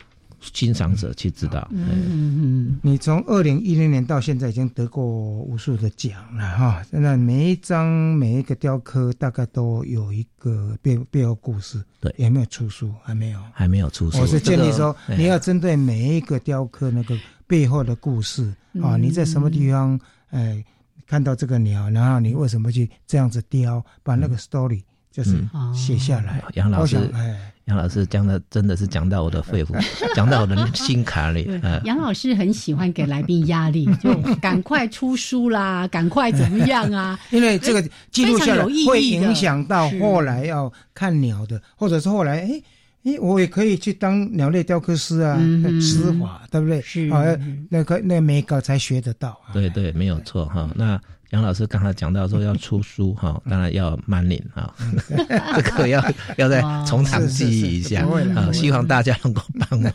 [0.53, 6.83] 欣赏者去知道，嗯嗯，你从二零一零年到现在已经得过无数的奖了哈。
[6.91, 12.93] 现在每一张每一个雕刻大概都有一个背背后故事，对，有没有出书？
[13.03, 14.19] 还没有，还没有出书。
[14.19, 17.17] 我是建议说，你要针对每一个雕刻那个
[17.47, 20.63] 背后的故事啊，你在什么地方哎
[21.07, 24.81] 看到这个鸟，然后你为什么去这样子雕，把那个 story
[25.11, 25.43] 就是
[25.73, 26.43] 写下来。
[26.53, 27.51] 杨老师，哎。
[27.65, 29.73] 杨老师讲的真的是讲到我的肺腑，
[30.13, 31.49] 讲到我的心坎里。
[31.83, 37.19] 杨老师很喜欢给来宾压力，就赶快出书啦， 赶快怎么样啊？
[37.31, 42.61] 因为这个记录下来会影响到后来要看鸟的，或者是后来哎
[43.05, 45.35] 哎，我也可以去当鸟类雕刻师啊，
[45.81, 46.79] 施法对不对？
[46.81, 47.23] 是啊，
[47.69, 49.35] 那个那每个才学得到。
[49.53, 50.69] 对对，没有错哈。
[50.75, 51.01] 那。
[51.31, 54.73] 杨老师刚才讲到说要出书哈，当然要 money 哈，
[55.61, 56.03] 这个要
[56.37, 58.05] 要再从长计议一下
[58.35, 59.91] 啊，希望大家能够帮忙。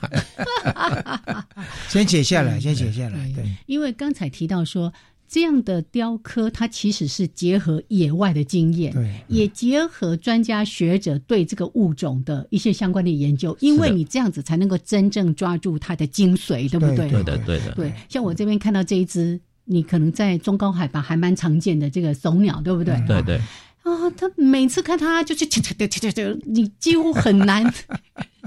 [1.89, 3.31] 先写下来，先写下来。
[3.35, 4.93] 对，因为刚才提到说，
[5.29, 17.09] 这样的雕刻它其实是结合野外的经验，对，也结合专家学者对这个物种的一些相关的研究，因为你这样子才能够真正抓住它的精髓，对不对？
[17.09, 17.73] 对的，对的。
[17.77, 19.41] 对，像我这边看到这一只。
[19.71, 23.01] 你可能在中高海拔还蛮常见的这个手鸟，对不对？
[23.07, 23.37] 对对。
[23.83, 27.65] 啊，他每次看他就是切切切切切，你几乎很难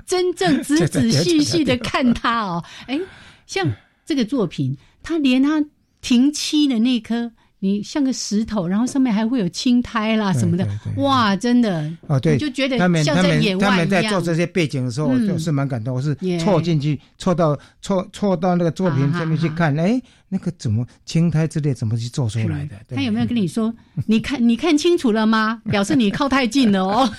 [0.05, 2.63] 真正仔仔细细的看他哦。
[2.87, 2.99] 哎，
[3.47, 3.71] 像
[4.05, 5.63] 这个作品，他连他
[6.01, 7.31] 停栖的那颗。
[7.63, 15.95] 你像个石头，然后上面还会有青苔啦什么的，哇，真的哦，对，就觉得他们他们他们在做这些背景的时候，就是蛮感动。
[15.95, 19.97] 我是凑进去，凑到错错到那个作品上面去看，哎，
[20.27, 22.75] 那个怎么青苔之类怎么去做出来的？
[22.93, 23.73] 他有没有跟你说？
[24.07, 25.61] 你看你看清楚了吗？
[25.71, 27.09] 表示你靠太近了哦。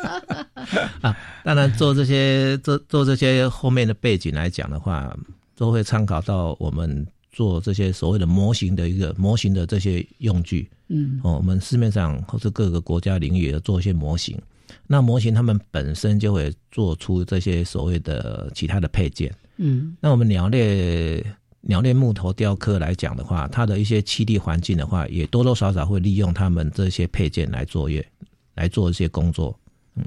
[1.00, 5.10] 啊，当然做这些做做这些后面的背景来讲的话，
[5.56, 7.06] 都会参考到我们。
[7.34, 14.40] 做这些所谓的模型的一个模型的这些用具，嗯，哦，我们市面上或是各个国家领域的做一些模型，
[14.86, 21.24] 那模型他们本身就会做出这些所谓的其他的配件，嗯，那我们鸟类
[21.60, 28.06] 鸟类木头雕刻来讲的话，它的一些栖地环境的话，也多多少少会利用他们这些配件来作业，
[28.54, 29.58] 来做一些工作，
[29.96, 30.04] 嗯，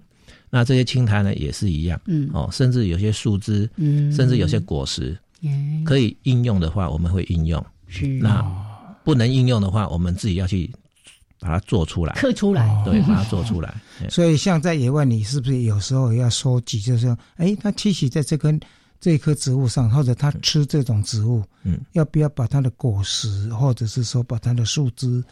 [0.49, 5.17] 那这些青苔呢也是一样，嗯，哦，甚至有些树枝，嗯，甚至有些果实。
[5.85, 8.41] 可以应用的话，我们会应用；是那
[9.03, 10.69] 不能应用的话，我们自己要去
[11.39, 13.73] 把它做出来，刻出来，对，把它做出来。
[14.09, 16.79] 所以，像在野外，你是不是有时候要收集？
[16.79, 18.59] 就是说，哎，它栖息在这根
[18.99, 25.23] 这棵植物上，或者它吃这种植物，嗯，要不要把它的果实，或者是说把它的树枝？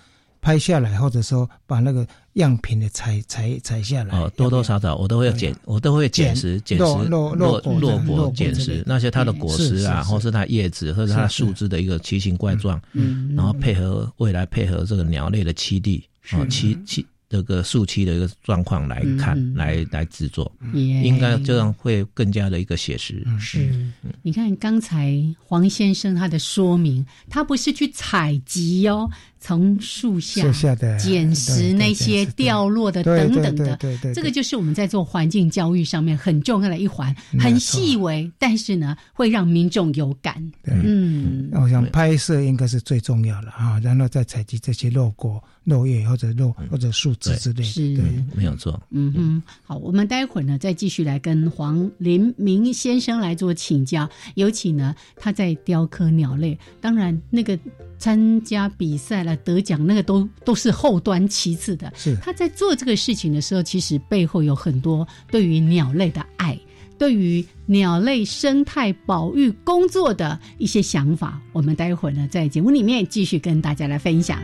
[0.45, 10.29] 拍下来，或者说把那个样品的采采采下来，哦，多多少少我都会捡，我都会捡拾捡拾落落落果捡拾那些它的果实啊，或是。
[10.35, 23.25] 它叶子，或者它树枝的一个奇形怪状，嗯，然后配合未来配合这个鸟类的栖地啊栖栖这个树栖的一个状况来看，来来制作，应该这样会更加的一个写实。
[23.39, 23.73] 是，
[24.21, 29.09] 你看刚才黄先生他的说明，他不是去采集哦。
[29.45, 40.43] 从树下树下的捡拾那些掉落的等等的，对对，这个就是我们在做环境教育上面很重要的一环，很细微，但是呢，会让民众有感。
[40.63, 47.61] 嗯，我想拍摄应该是最重要的啊，然后再采集这些落果、落叶或者落或者树枝之类
[47.95, 48.81] 的，对，没有错。
[48.89, 57.55] 嗯哼，好，我们待会儿呢再继续来跟黄林明先生来做请教，尤其呢他在雕刻鸟类，当然那个
[57.99, 59.34] 参加比赛了。
[59.37, 66.59] 得奖那个都都是后端其次的，是他在做这个事情的时候，其实背后有很多对于鸟类的爱，
[66.97, 71.41] 对于鸟类生态保育工作的一些想法。
[71.51, 74.39] 我们待会儿呢，在节目里面继续跟大家来分享。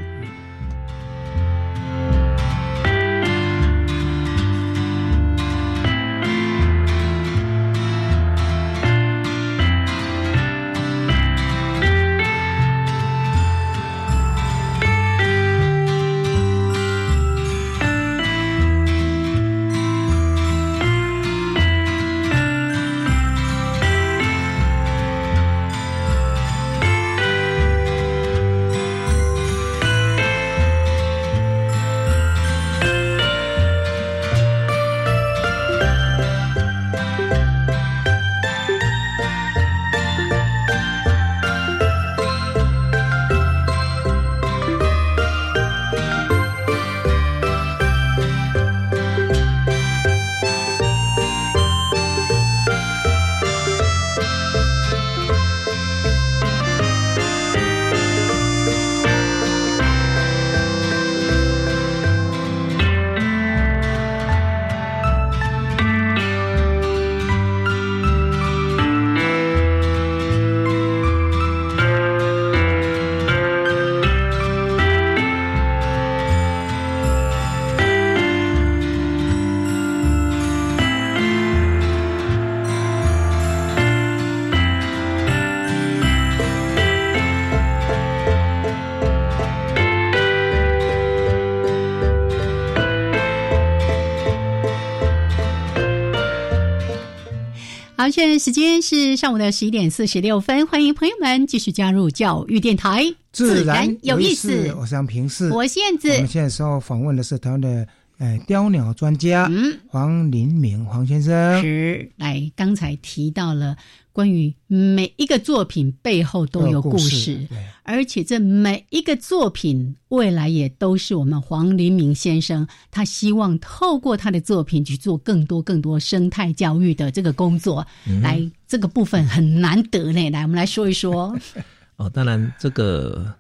[98.12, 104.74] 现在时间是上午的十一点四十六分，欢迎朋友们继续加入教育电台，自然有意思。
[104.78, 106.10] 我是杨平是，我燕子。
[106.12, 107.88] 我们现在时候访问的是台湾的
[108.18, 111.62] 呃雕鸟专家，嗯，黄林明黄先生。
[111.62, 113.78] 是，来，刚才提到了。
[114.14, 117.48] 关于每一个作品背后都有故事，
[117.84, 127.86] 而且这每一个作品未来也都是我们黄黎明先生他希望透过他的作品去做更多更多生态教育的这个工作。
[128.22, 130.30] 来，这个部分很难得呢。
[130.32, 131.38] 来，我们来说一说。
[131.98, 133.34] 哦，当然，这个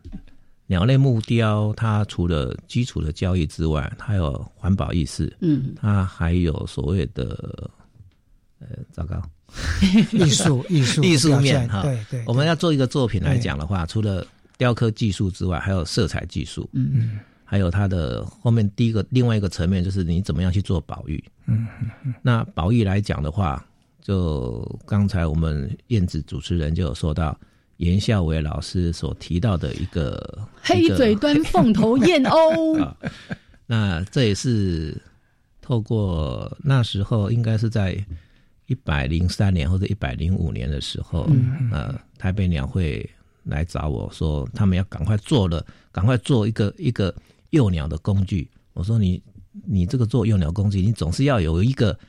[0.67, 5.35] 鸟类木雕，它除了基础的教育之外，它有环保意识。
[5.41, 7.69] 嗯，它还有所谓的，
[8.59, 9.21] 呃，糟糕。
[10.11, 14.25] 艺术 艺术艺术面哈，对对，我们要做一个作品来讲的话，除了
[14.57, 16.91] 雕刻技术之外，还有色彩技术，嗯。
[16.93, 21.67] 嗯，还有它的后面第一个另外一个层面就是你怎么样去做保育，嗯
[22.05, 23.61] 嗯，那保育来讲的话，
[24.01, 27.37] 就刚才我们燕子主持人就有说到
[27.77, 32.93] 严孝伟老师所提到的一个黑 嘴端凤头燕鸥，
[33.67, 34.95] 那这也是
[35.61, 38.01] 透过那时候应该是在。
[38.71, 41.29] 一百零三年或者一百零五年的时候，
[41.73, 43.07] 呃，台北鸟会
[43.43, 47.13] 来找我说，他们要赶快做了，赶快做一个一个
[47.49, 48.49] 幼鸟的工具。
[48.71, 49.21] 我说你
[49.65, 51.99] 你这个做幼鸟工具，你总是要有一个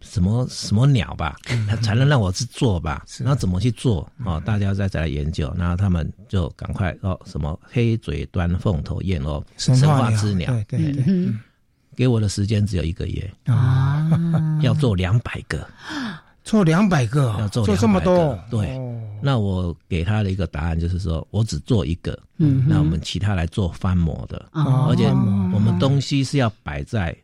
[0.00, 1.34] 什么什么鸟吧，
[1.82, 3.04] 才能让我去做吧。
[3.18, 4.38] 那怎么去做啊？
[4.38, 5.52] 大家再再来研究。
[5.58, 11.34] 然后他们就赶快哦，什么黑嘴端凤头燕哦，神话之鸟，对对对。
[11.96, 13.30] 给我的时间只有一个月。
[13.46, 14.06] 啊，
[14.62, 15.66] 要做两百个，
[16.44, 18.38] 做两百个，要做做这么多。
[18.50, 18.78] 对，
[19.22, 25.06] 那我给他的一个答案就是说，我只做一个，嗯，那我们其他来做翻模的，而且
[25.52, 27.16] 我们东西是要摆在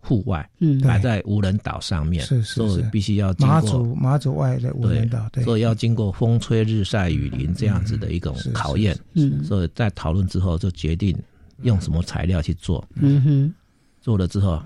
[0.00, 11.16] 户外，嗯，摆在无人岛上面，是是是，必须要经过马祖马祖外的无人岛，对，所以要经过风吹日晒雨淋这样子的一种考验，嗯，所以在讨论之后就决定
[11.62, 13.54] 用什么材料去做，嗯哼。
[14.00, 14.62] 做了之后，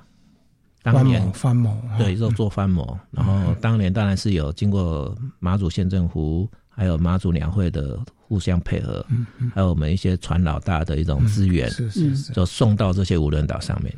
[0.82, 2.98] 当年翻模，对，做做翻模。
[3.10, 9.04] 然后当年当然是有经过马祖县政府，还有马祖两会的互相配合，
[9.54, 13.94] 还有我们一些船老大的一种资源，是是是，就送到这些无人岛上面。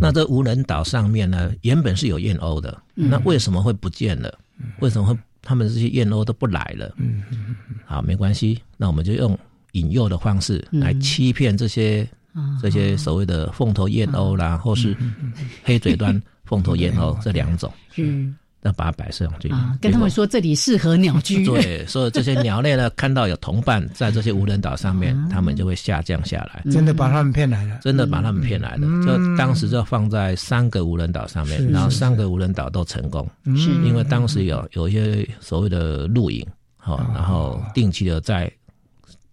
[0.00, 4.38] 那这无人岛上面呢，原本是有燕鸥的，那为什么会不见了？
[4.80, 6.92] 为什么会他们这些燕鸥都不来了？
[6.96, 7.76] 嗯嗯嗯。
[7.84, 9.38] 好，没关系，那我们就用
[9.72, 12.08] 引诱的方式来欺骗这些
[12.60, 14.96] 这些所谓的凤头燕鸥啦，或是
[15.62, 17.72] 黑嘴端 凤头燕鸥这两种。
[17.96, 18.36] 嗯。
[18.64, 21.42] 那把它摆上去啊，跟他们说这里适合鸟居。
[21.50, 26.62] 对，所以这些鸟类呢， 看到有同伴在这些无人岛上面，他们就会下降下来。
[26.70, 28.86] 真的把他们骗来了，真的把他们骗来了。
[29.04, 38.48] 就当时就放在三个无人岛上面，然后三个无人岛都成功，是因为当时有有一些所谓的录影，好，然后定期的在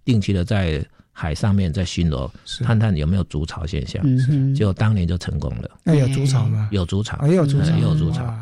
[0.04, 0.84] 定期的在。
[1.20, 2.32] 海上面在巡逻，
[2.64, 4.02] 探探有没有筑巢现象，
[4.56, 5.70] 结果当年就成功了。
[5.84, 6.70] 那有筑巢吗？
[6.72, 8.34] 有筑巢，也有筑巢，也有筑巢，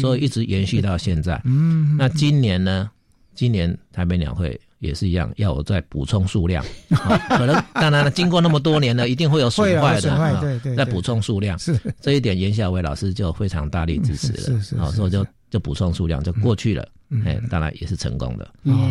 [0.00, 1.40] 所以一直延续到现在。
[1.44, 2.90] 嗯，那今年呢？
[3.36, 6.64] 今年台北鸟会也是一样，要我再补充数量。
[7.38, 10.40] 可能当然了，经过那么多年了， 一定会有损坏的。
[10.40, 11.56] 对对，再补充数量。
[11.56, 14.40] 是这一点，严小伟老师就非常大力支持了。
[14.40, 16.84] 是 是，好，所以就就补充数量就过去了。
[17.24, 18.50] 哎，当然也是成功的。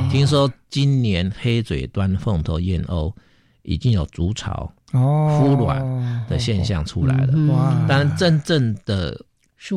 [0.09, 3.11] 听说今年黑嘴端凤头燕鸥。
[3.63, 7.33] 已经有筑巢、孵卵的现象出来了，
[7.87, 9.19] 当然真正的。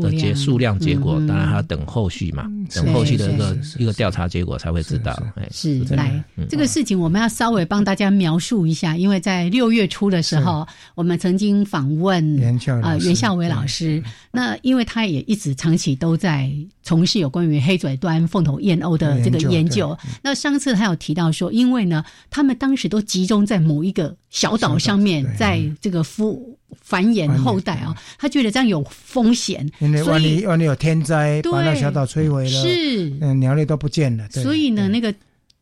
[0.03, 5.16] 的结数量结果，当然还要等后续嘛，等后续的一个一个调查结果才会知道。
[5.37, 10.66] 哎，是来这个事情，我们要稍微帮大家描述一下，因为在六月初的时候，
[10.97, 12.20] 我们曾经访问
[12.82, 16.51] 啊袁孝伟老师，那因为他也一直长期都在
[16.87, 19.99] 从事有关于黑嘴端凤头燕鸥的这个研究。
[20.22, 26.41] 那上次他有提到说，因为呢，他们当时都集中在某一个小岛上面，在这个孵。
[26.82, 34.28] 繁衍后代啊，他觉得这样有风险，因为万一万一有天灾，把那小岛摧毁了，是嗯，鸟类都不见了。
[34.30, 35.12] 所以呢，那个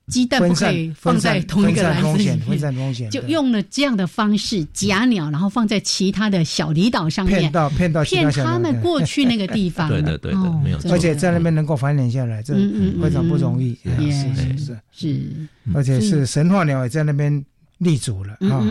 [0.09, 9.89] 鸡蛋不可以放在同一个篮子里面，分散风险，就用了这样的方式夹鸟，然后放在其他的小离岛上面，骗到骗到骗他们过去那个地方。
[9.91, 12.55] 对的对的，没有，而且在那边能够繁衍下来，这
[13.01, 13.77] 非常不容易。
[13.85, 14.59] 是是。
[14.59, 16.27] 是是，而且是。
[16.27, 17.45] 神话鸟也在那边
[17.79, 18.65] 立足了啊。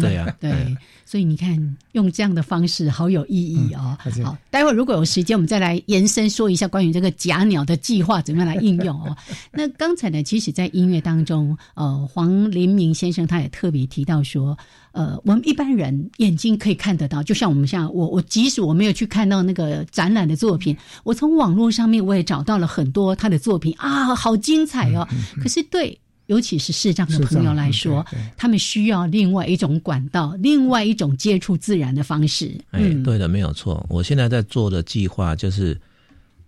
[0.00, 0.76] 对呀，对。
[1.08, 1.56] 所以你看，
[1.92, 3.96] 用这样的方式好有意义哦。
[4.24, 9.16] 好，待会儿如果有时间，我们再来延伸说一下关于这个假鸟的计划怎么样来应用哦。
[9.54, 14.58] 那刚才呢，其实，在音乐当中，呃，黄林明先生他也特别提到说，
[14.90, 25.06] 呃，我们一般人眼睛可以看得到，就像我们像我，我即使我没有去看到那个展览的作品，我从网络上面我也找到了很多他的作品啊，好精彩哦。
[25.40, 25.96] 可是对。
[26.26, 28.04] 尤其是视障的朋友来说，
[28.36, 32.52] 他们需要另外一种管道，另外一种接触自然的方式。
[32.72, 33.84] 哎，对的，没有错。
[33.88, 35.80] 我现在在做的计划就是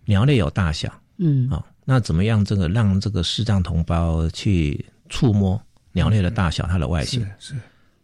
[0.04, 5.60] 鸟类有大小，嗯，好，那怎么样这个让这个视障同胞去触摸
[5.92, 7.24] 鸟类的大小，它的外形？
[7.38, 7.54] 是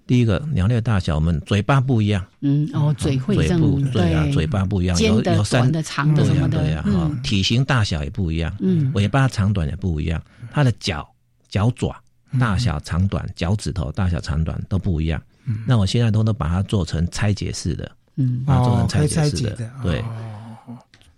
[0.07, 10.23] 第一个鸟类的大小，我们嘴巴不一样，嗯，哦，嘴会嘴部对啊，嘴巴不一样，有有三的、长的什么的，对呀，哈，体型大小也不一样，嗯，尾巴长短也不一样，
[10.53, 11.09] 它的脚。
[11.55, 11.95] 脚爪
[12.37, 15.23] 大小长短，脚趾头大小长短都不一样。
[15.65, 19.71] 那我现在都能把它做成拆解式的，嗯，把它做成拆解式的。
[19.81, 20.05] 对，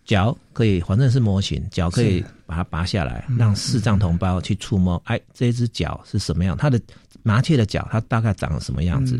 [0.05, 5.01] 脚可以，反正是模型，脚可以把它拔下来，让视障同胞去触摸。
[5.07, 6.55] 哎，这只脚是什么样？
[6.55, 6.79] 它的
[7.23, 9.19] 麻雀的脚，它大概长什么样子？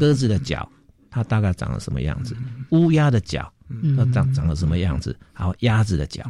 [0.00, 0.68] 鸽子的脚，
[1.08, 2.36] 它大概长了什么样子？
[2.70, 3.48] 乌鸦的脚，
[3.96, 5.16] 它长长了什么样子？
[5.32, 6.28] 还有鸭子的脚。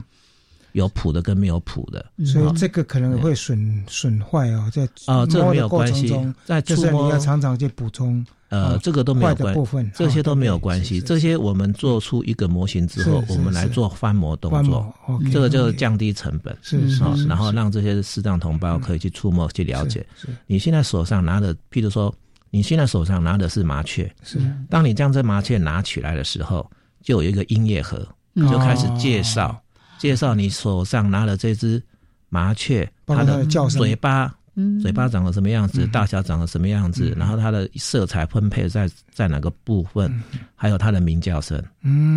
[0.76, 6.14] 有谱的跟没有谱的，所以这个可能会损损坏哦，在啊，这没有关系，
[6.44, 14.94] 在就是你要常常去补充，呃，这个都没有关系，这些都没有关系，这些我们做出一个模型之后，我们来做翻模动作，
[15.32, 20.06] 这个就降低成本，是是，然后让这些视障同胞可以去触摸去了解。
[20.46, 22.14] 你现在手上拿的，譬如说，
[22.50, 26.70] 你现在手上拿的是麻雀，是，当你将这麻雀拿起来的时候，
[27.02, 29.58] 就有一个音乐盒，就开始介绍。
[29.98, 31.82] 介绍你手上拿的这只
[32.28, 34.80] 麻雀，它的嘴巴，嗯。
[34.80, 40.22] 嘴巴长得什么样子，大小长得什么样子，然后它的色彩分配在在哪个部分，
[40.54, 41.62] 还有它的鸣叫声，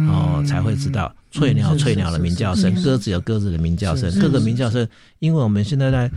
[0.09, 1.13] 哦，才会知道。
[1.31, 4.87] 翠鸟翠鸟的鸣叫声，鸽子有鸽子的鸣叫声，各个鸣叫声，
[5.19, 6.11] 因为我们现在在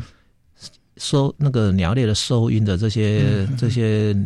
[0.97, 4.17] 收那个鸟类的收音的这些这些。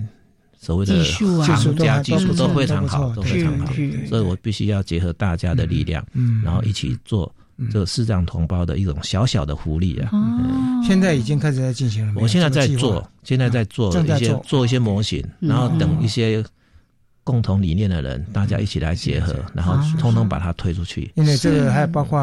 [0.66, 3.66] 所谓的行家技术都非常好，都非常好，
[4.08, 6.04] 所以我必须要结合大家的力量，
[6.42, 7.32] 然后一起做
[7.70, 10.10] 这个视障同胞的一种小小的福利啊。
[10.84, 14.64] 现在已经开始在进行了，我现在在做，现在在做一些做。
[14.66, 16.44] 一些模型，然后等一些。
[17.26, 21.10] 共同理念的人，大家一起来结合，然后通通把它推出去。
[21.16, 22.18] 因为这个还包括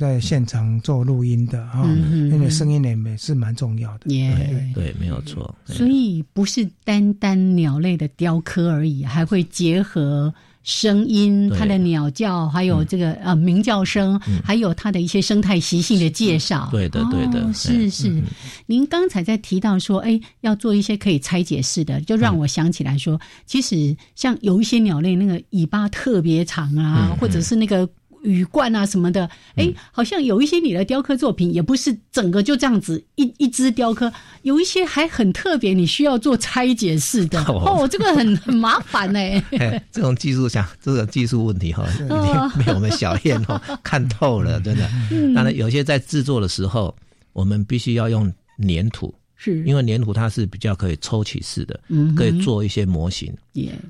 [0.00, 4.08] 在现场做录音的哈，因为声音也是蛮重要的。
[4.08, 5.54] 对对，没有错。
[5.64, 10.34] 所以不是单单鸟类的雕刻而已，还会结合
[10.68, 16.68] 声音、它的鸟叫，还有这个呃鸣叫声，还有它的一些生态习性的介绍。
[16.70, 18.22] 对的，对的，是是。
[18.66, 27.88] 您刚才在提到说，哎，要做一些可以拆解式的，就让我想起来说，其实像有一些鸟类，那个尾巴特别长啊，或者是那个。
[28.28, 34.12] 羽冠啊什么的，哎，好像有一些你的雕刻作品也不是整个就这样子一一只雕刻，
[34.42, 39.18] 有一些还很特别，你需要做拆解式的 哦，这个很很麻烦呢。
[39.90, 44.88] 这种技术上这个技术问题哈，已经被我们小燕哦 看透了，真的。
[45.34, 46.94] 当然，有些在制作的时候，
[47.32, 48.32] 我们必须要用
[48.66, 53.34] 粘土，是因为粘土它是比较可以抽取式的，嗯可以做一些模型。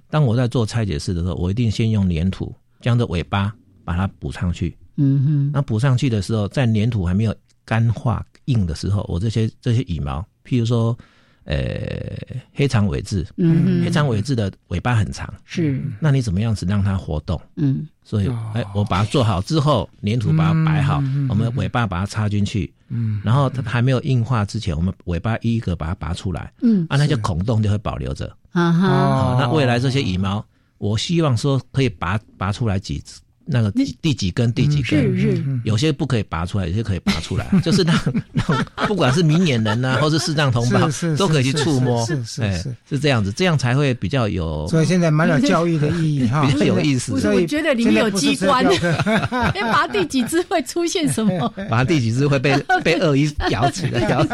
[0.08, 3.52] 当我在做拆解式的时候，我一定先用粘土将这尾巴。
[3.88, 7.34] 把它补上去，嗯哼，那补上去的时候，在粘土还没有
[7.64, 10.94] 干化硬的时候，我这些这些羽毛，譬如说，
[11.44, 11.56] 呃，
[12.52, 17.40] 黑长尾雉，嗯，黑长尾雉的尾巴很长，是，那你怎么样子让它活动？
[17.56, 30.44] 嗯，所以，哎，我把它做好之后，粘土把它摆好，我们尾巴把它插进去，嗯，然后它还没有硬化之前，我们尾巴一个把它拔出来，嗯，啊，那些孔洞就会保留着，啊哈，那未来这些羽毛，
[30.76, 33.22] 我希望说可以拔拔出来几次。
[33.50, 33.70] 那个
[34.02, 37.98] 第几根第几根，有些不可以拔出来，有些可以拔出来， 就是让
[38.32, 44.68] 让不管是明眼人呐， 或是视障同胞，都可以去触摸，是是是，是这样子，这样才会比较有。
[44.68, 47.18] 所以现在蛮有 教育的意义哈，比较有意思。
[47.18, 48.62] 所以我觉得里面有机关，
[49.54, 51.48] 要，拔第几只会出现什么？
[51.70, 54.32] 拔第几只会被被鳄鱼咬死的，咬死。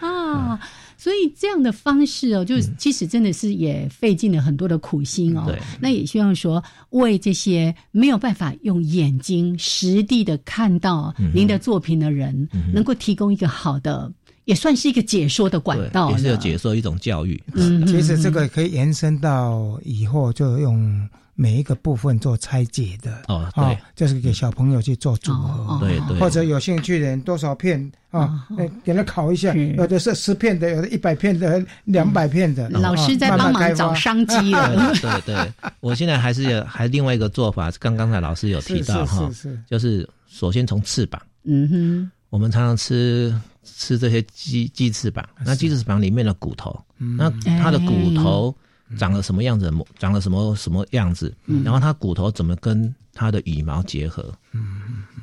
[0.00, 0.58] 啊。
[1.04, 5.54] 所以这样的方式哦，就其实真的是也费尽了很多的苦心哦。
[5.78, 14.10] 那也希望说为这些没有办法用眼睛实地的看到您的作品的人，能够提供一个好的，
[14.46, 16.10] 也算是一个解说的管道。
[16.10, 17.38] 也是有解说一种教育。
[17.52, 21.06] 嗯，其实这个可以延伸到以后就用。
[21.36, 28.46] 每一个部分做拆解的哦，对，就是给小朋友去做组合，对对，或者有兴趣的人多少片啊，
[28.84, 32.68] 给他烤一下，有的是十片的，有的一百片的，两百片的。
[32.70, 34.94] 老师在帮忙找商机了。
[35.00, 39.28] 对对，我现在还是有 还另外一个做法，刚刚才老师有提到哈，
[39.68, 47.28] 就是首先从翅膀，嗯哼，我们常常吃吃这些鸡鸡翅膀，那鸡翅膀里面的骨头，那
[47.58, 48.54] 它的骨头。
[48.96, 49.72] 长了什么样子？
[49.98, 51.34] 长了什么什么样子？
[51.64, 54.32] 然后它骨头怎么跟它的羽毛结合？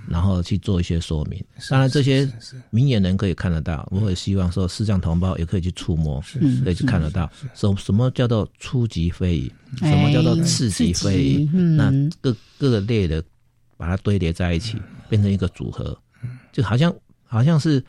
[0.08, 1.42] 然后去做一些说明。
[1.70, 2.30] 当然，这些
[2.70, 3.88] 明眼人可以看得到。
[3.92, 6.22] 我也希望说，视障同胞也可以去触摸，
[6.64, 7.32] 可以去看得到。
[7.54, 9.54] 什什么叫做初级非遗？
[9.78, 11.50] 什么叫做次级非遗？
[11.78, 13.24] 那各各个类的
[13.78, 15.98] 把它堆叠在一起，变成一个组合，
[16.52, 16.94] 就好像
[17.24, 17.82] 好像是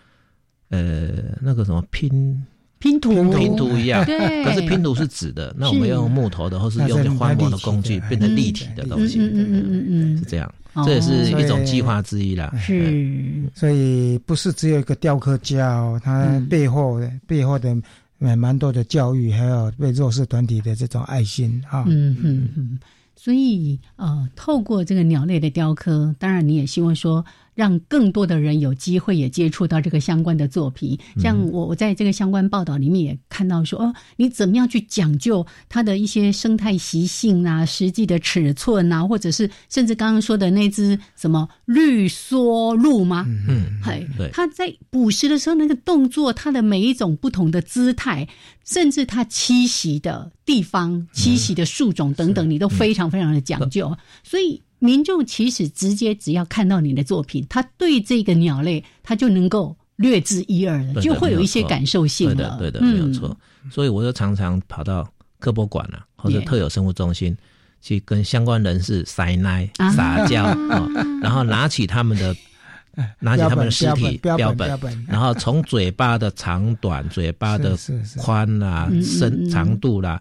[0.69, 1.09] 呃
[1.41, 2.47] 那个什么拼。
[2.83, 4.43] 拼图拼图一样，对。
[4.43, 9.21] 可是拼图是纸的，那我们用木头的，或是用花模的工具，变成立体的东西。
[9.21, 10.53] 嗯嗯嗯嗯嗯，是这样。
[10.85, 12.53] 这也是一种计划之一啦。
[12.59, 13.25] 是，
[13.55, 17.73] 所以不是只有一个雕刻家哦，他背后的背后的
[18.19, 21.85] 蛮多的教育，还有为弱势团体的这种爱心啊。
[21.87, 22.81] 嗯嗯嗯。
[23.15, 27.25] 所以呃，透过这个鸟类的雕刻，当然你也希望说。
[27.55, 43.27] 让更多的人有机会也接触到这个相关的作品，像我我在这个相关报道里面也看到说，哦，你怎么样去讲究它的一些生态习性啊，实际的尺寸啊，或者是甚至刚刚说的那只什么绿梭鹿吗？
[43.49, 48.29] 嗯，嘿，对，它在捕食的时候那个动作，它的每一种不同的姿态，
[48.65, 54.63] 甚至它栖息的地方、栖息的树种等等，你都非常非常的讲究，所以。
[54.83, 62.57] 民众其实直接只要看到你的作品，他对这个鸟类他就能够略知一二了，就会有一些感受性了。
[62.59, 63.37] 对的，没有错。
[63.71, 65.09] 所以我就常常跑到
[65.39, 67.37] 科博馆啊，或者特有生物中心
[67.81, 70.89] 去跟相关人士撒奶撒娇啊，
[71.23, 72.35] 然后拿起他们的
[73.21, 77.79] 拿起他们的尸体标本，然后从嘴巴的长短、嘴巴的
[78.19, 80.21] 宽啊、深长度啦，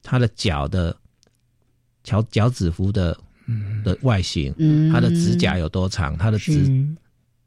[0.00, 0.96] 他的脚的
[2.04, 3.18] 脚脚趾幅的。
[3.84, 6.86] 的外形，嗯它的指甲有多长，它的指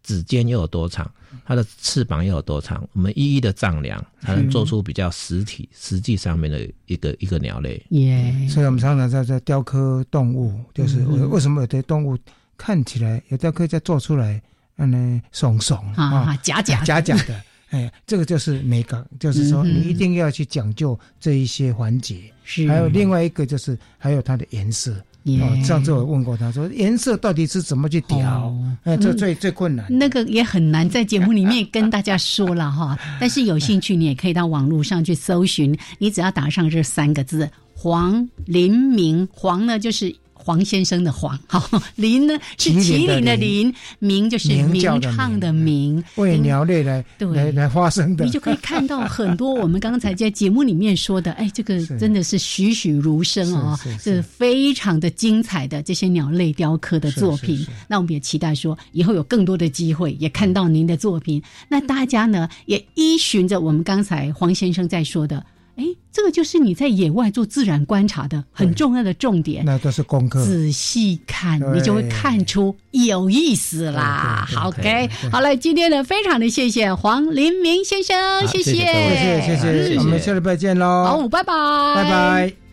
[0.03, 1.09] 指尖又有多长，
[1.43, 7.85] 它的翅膀又有多长，我们一一的丈量，才能做出比较实体、实际上面的一个一个鸟类。
[7.89, 8.47] 耶！
[8.49, 12.17] 所以我们常常在在雕刻动物，就是为什么有的动物
[12.57, 14.41] 看起来有雕刻再做出来，
[14.77, 17.41] 嗯呢，耸耸啊，假假假假的，
[17.71, 22.31] 哎，这个就是美感，就是说你一定要去讲究这一些环节。
[22.45, 24.95] 是，还有另外一个就是还有它的颜色。
[25.25, 28.55] 哦，上次我问过他说，颜色到底是怎么去调？
[28.83, 29.85] 哎，这最最困难。
[29.89, 32.97] 那个也很难在节目里面跟大家说了哈。
[33.19, 37.49] 但是有兴趣，你也可以到网络上去搜寻，你只要打上这三个字。
[37.73, 40.15] 黄林明，黄呢就是
[40.47, 48.23] 黄先生的黄，好 林呢是麒麟的麟，鸣就是鸣唱的鸣，为鸟类来来来发声的。
[48.23, 57.67] 你就可以看到很多我们刚才在节目里面说的，哎，这个 真的是栩栩如生哦，是非常的精彩的这些鸟类雕刻的作品。
[57.89, 61.43] 那我们也期待说以后有更多的机会也看到您的作品。
[61.67, 65.45] 那大家呢也依循着我们刚才黄先生在说的。
[65.77, 69.63] 哎，这个就是你在野外做自然观察的很重要的重点。
[69.63, 74.47] 那都是功课，仔细看，你就会看出有意思啦。
[74.65, 81.05] OK，好了，今天呢，非常的谢谢黄林明先生，谢谢，谢谢，谢谢，我们下礼拜见喽。
[81.05, 81.53] 好，拜拜，
[81.95, 82.66] 拜拜。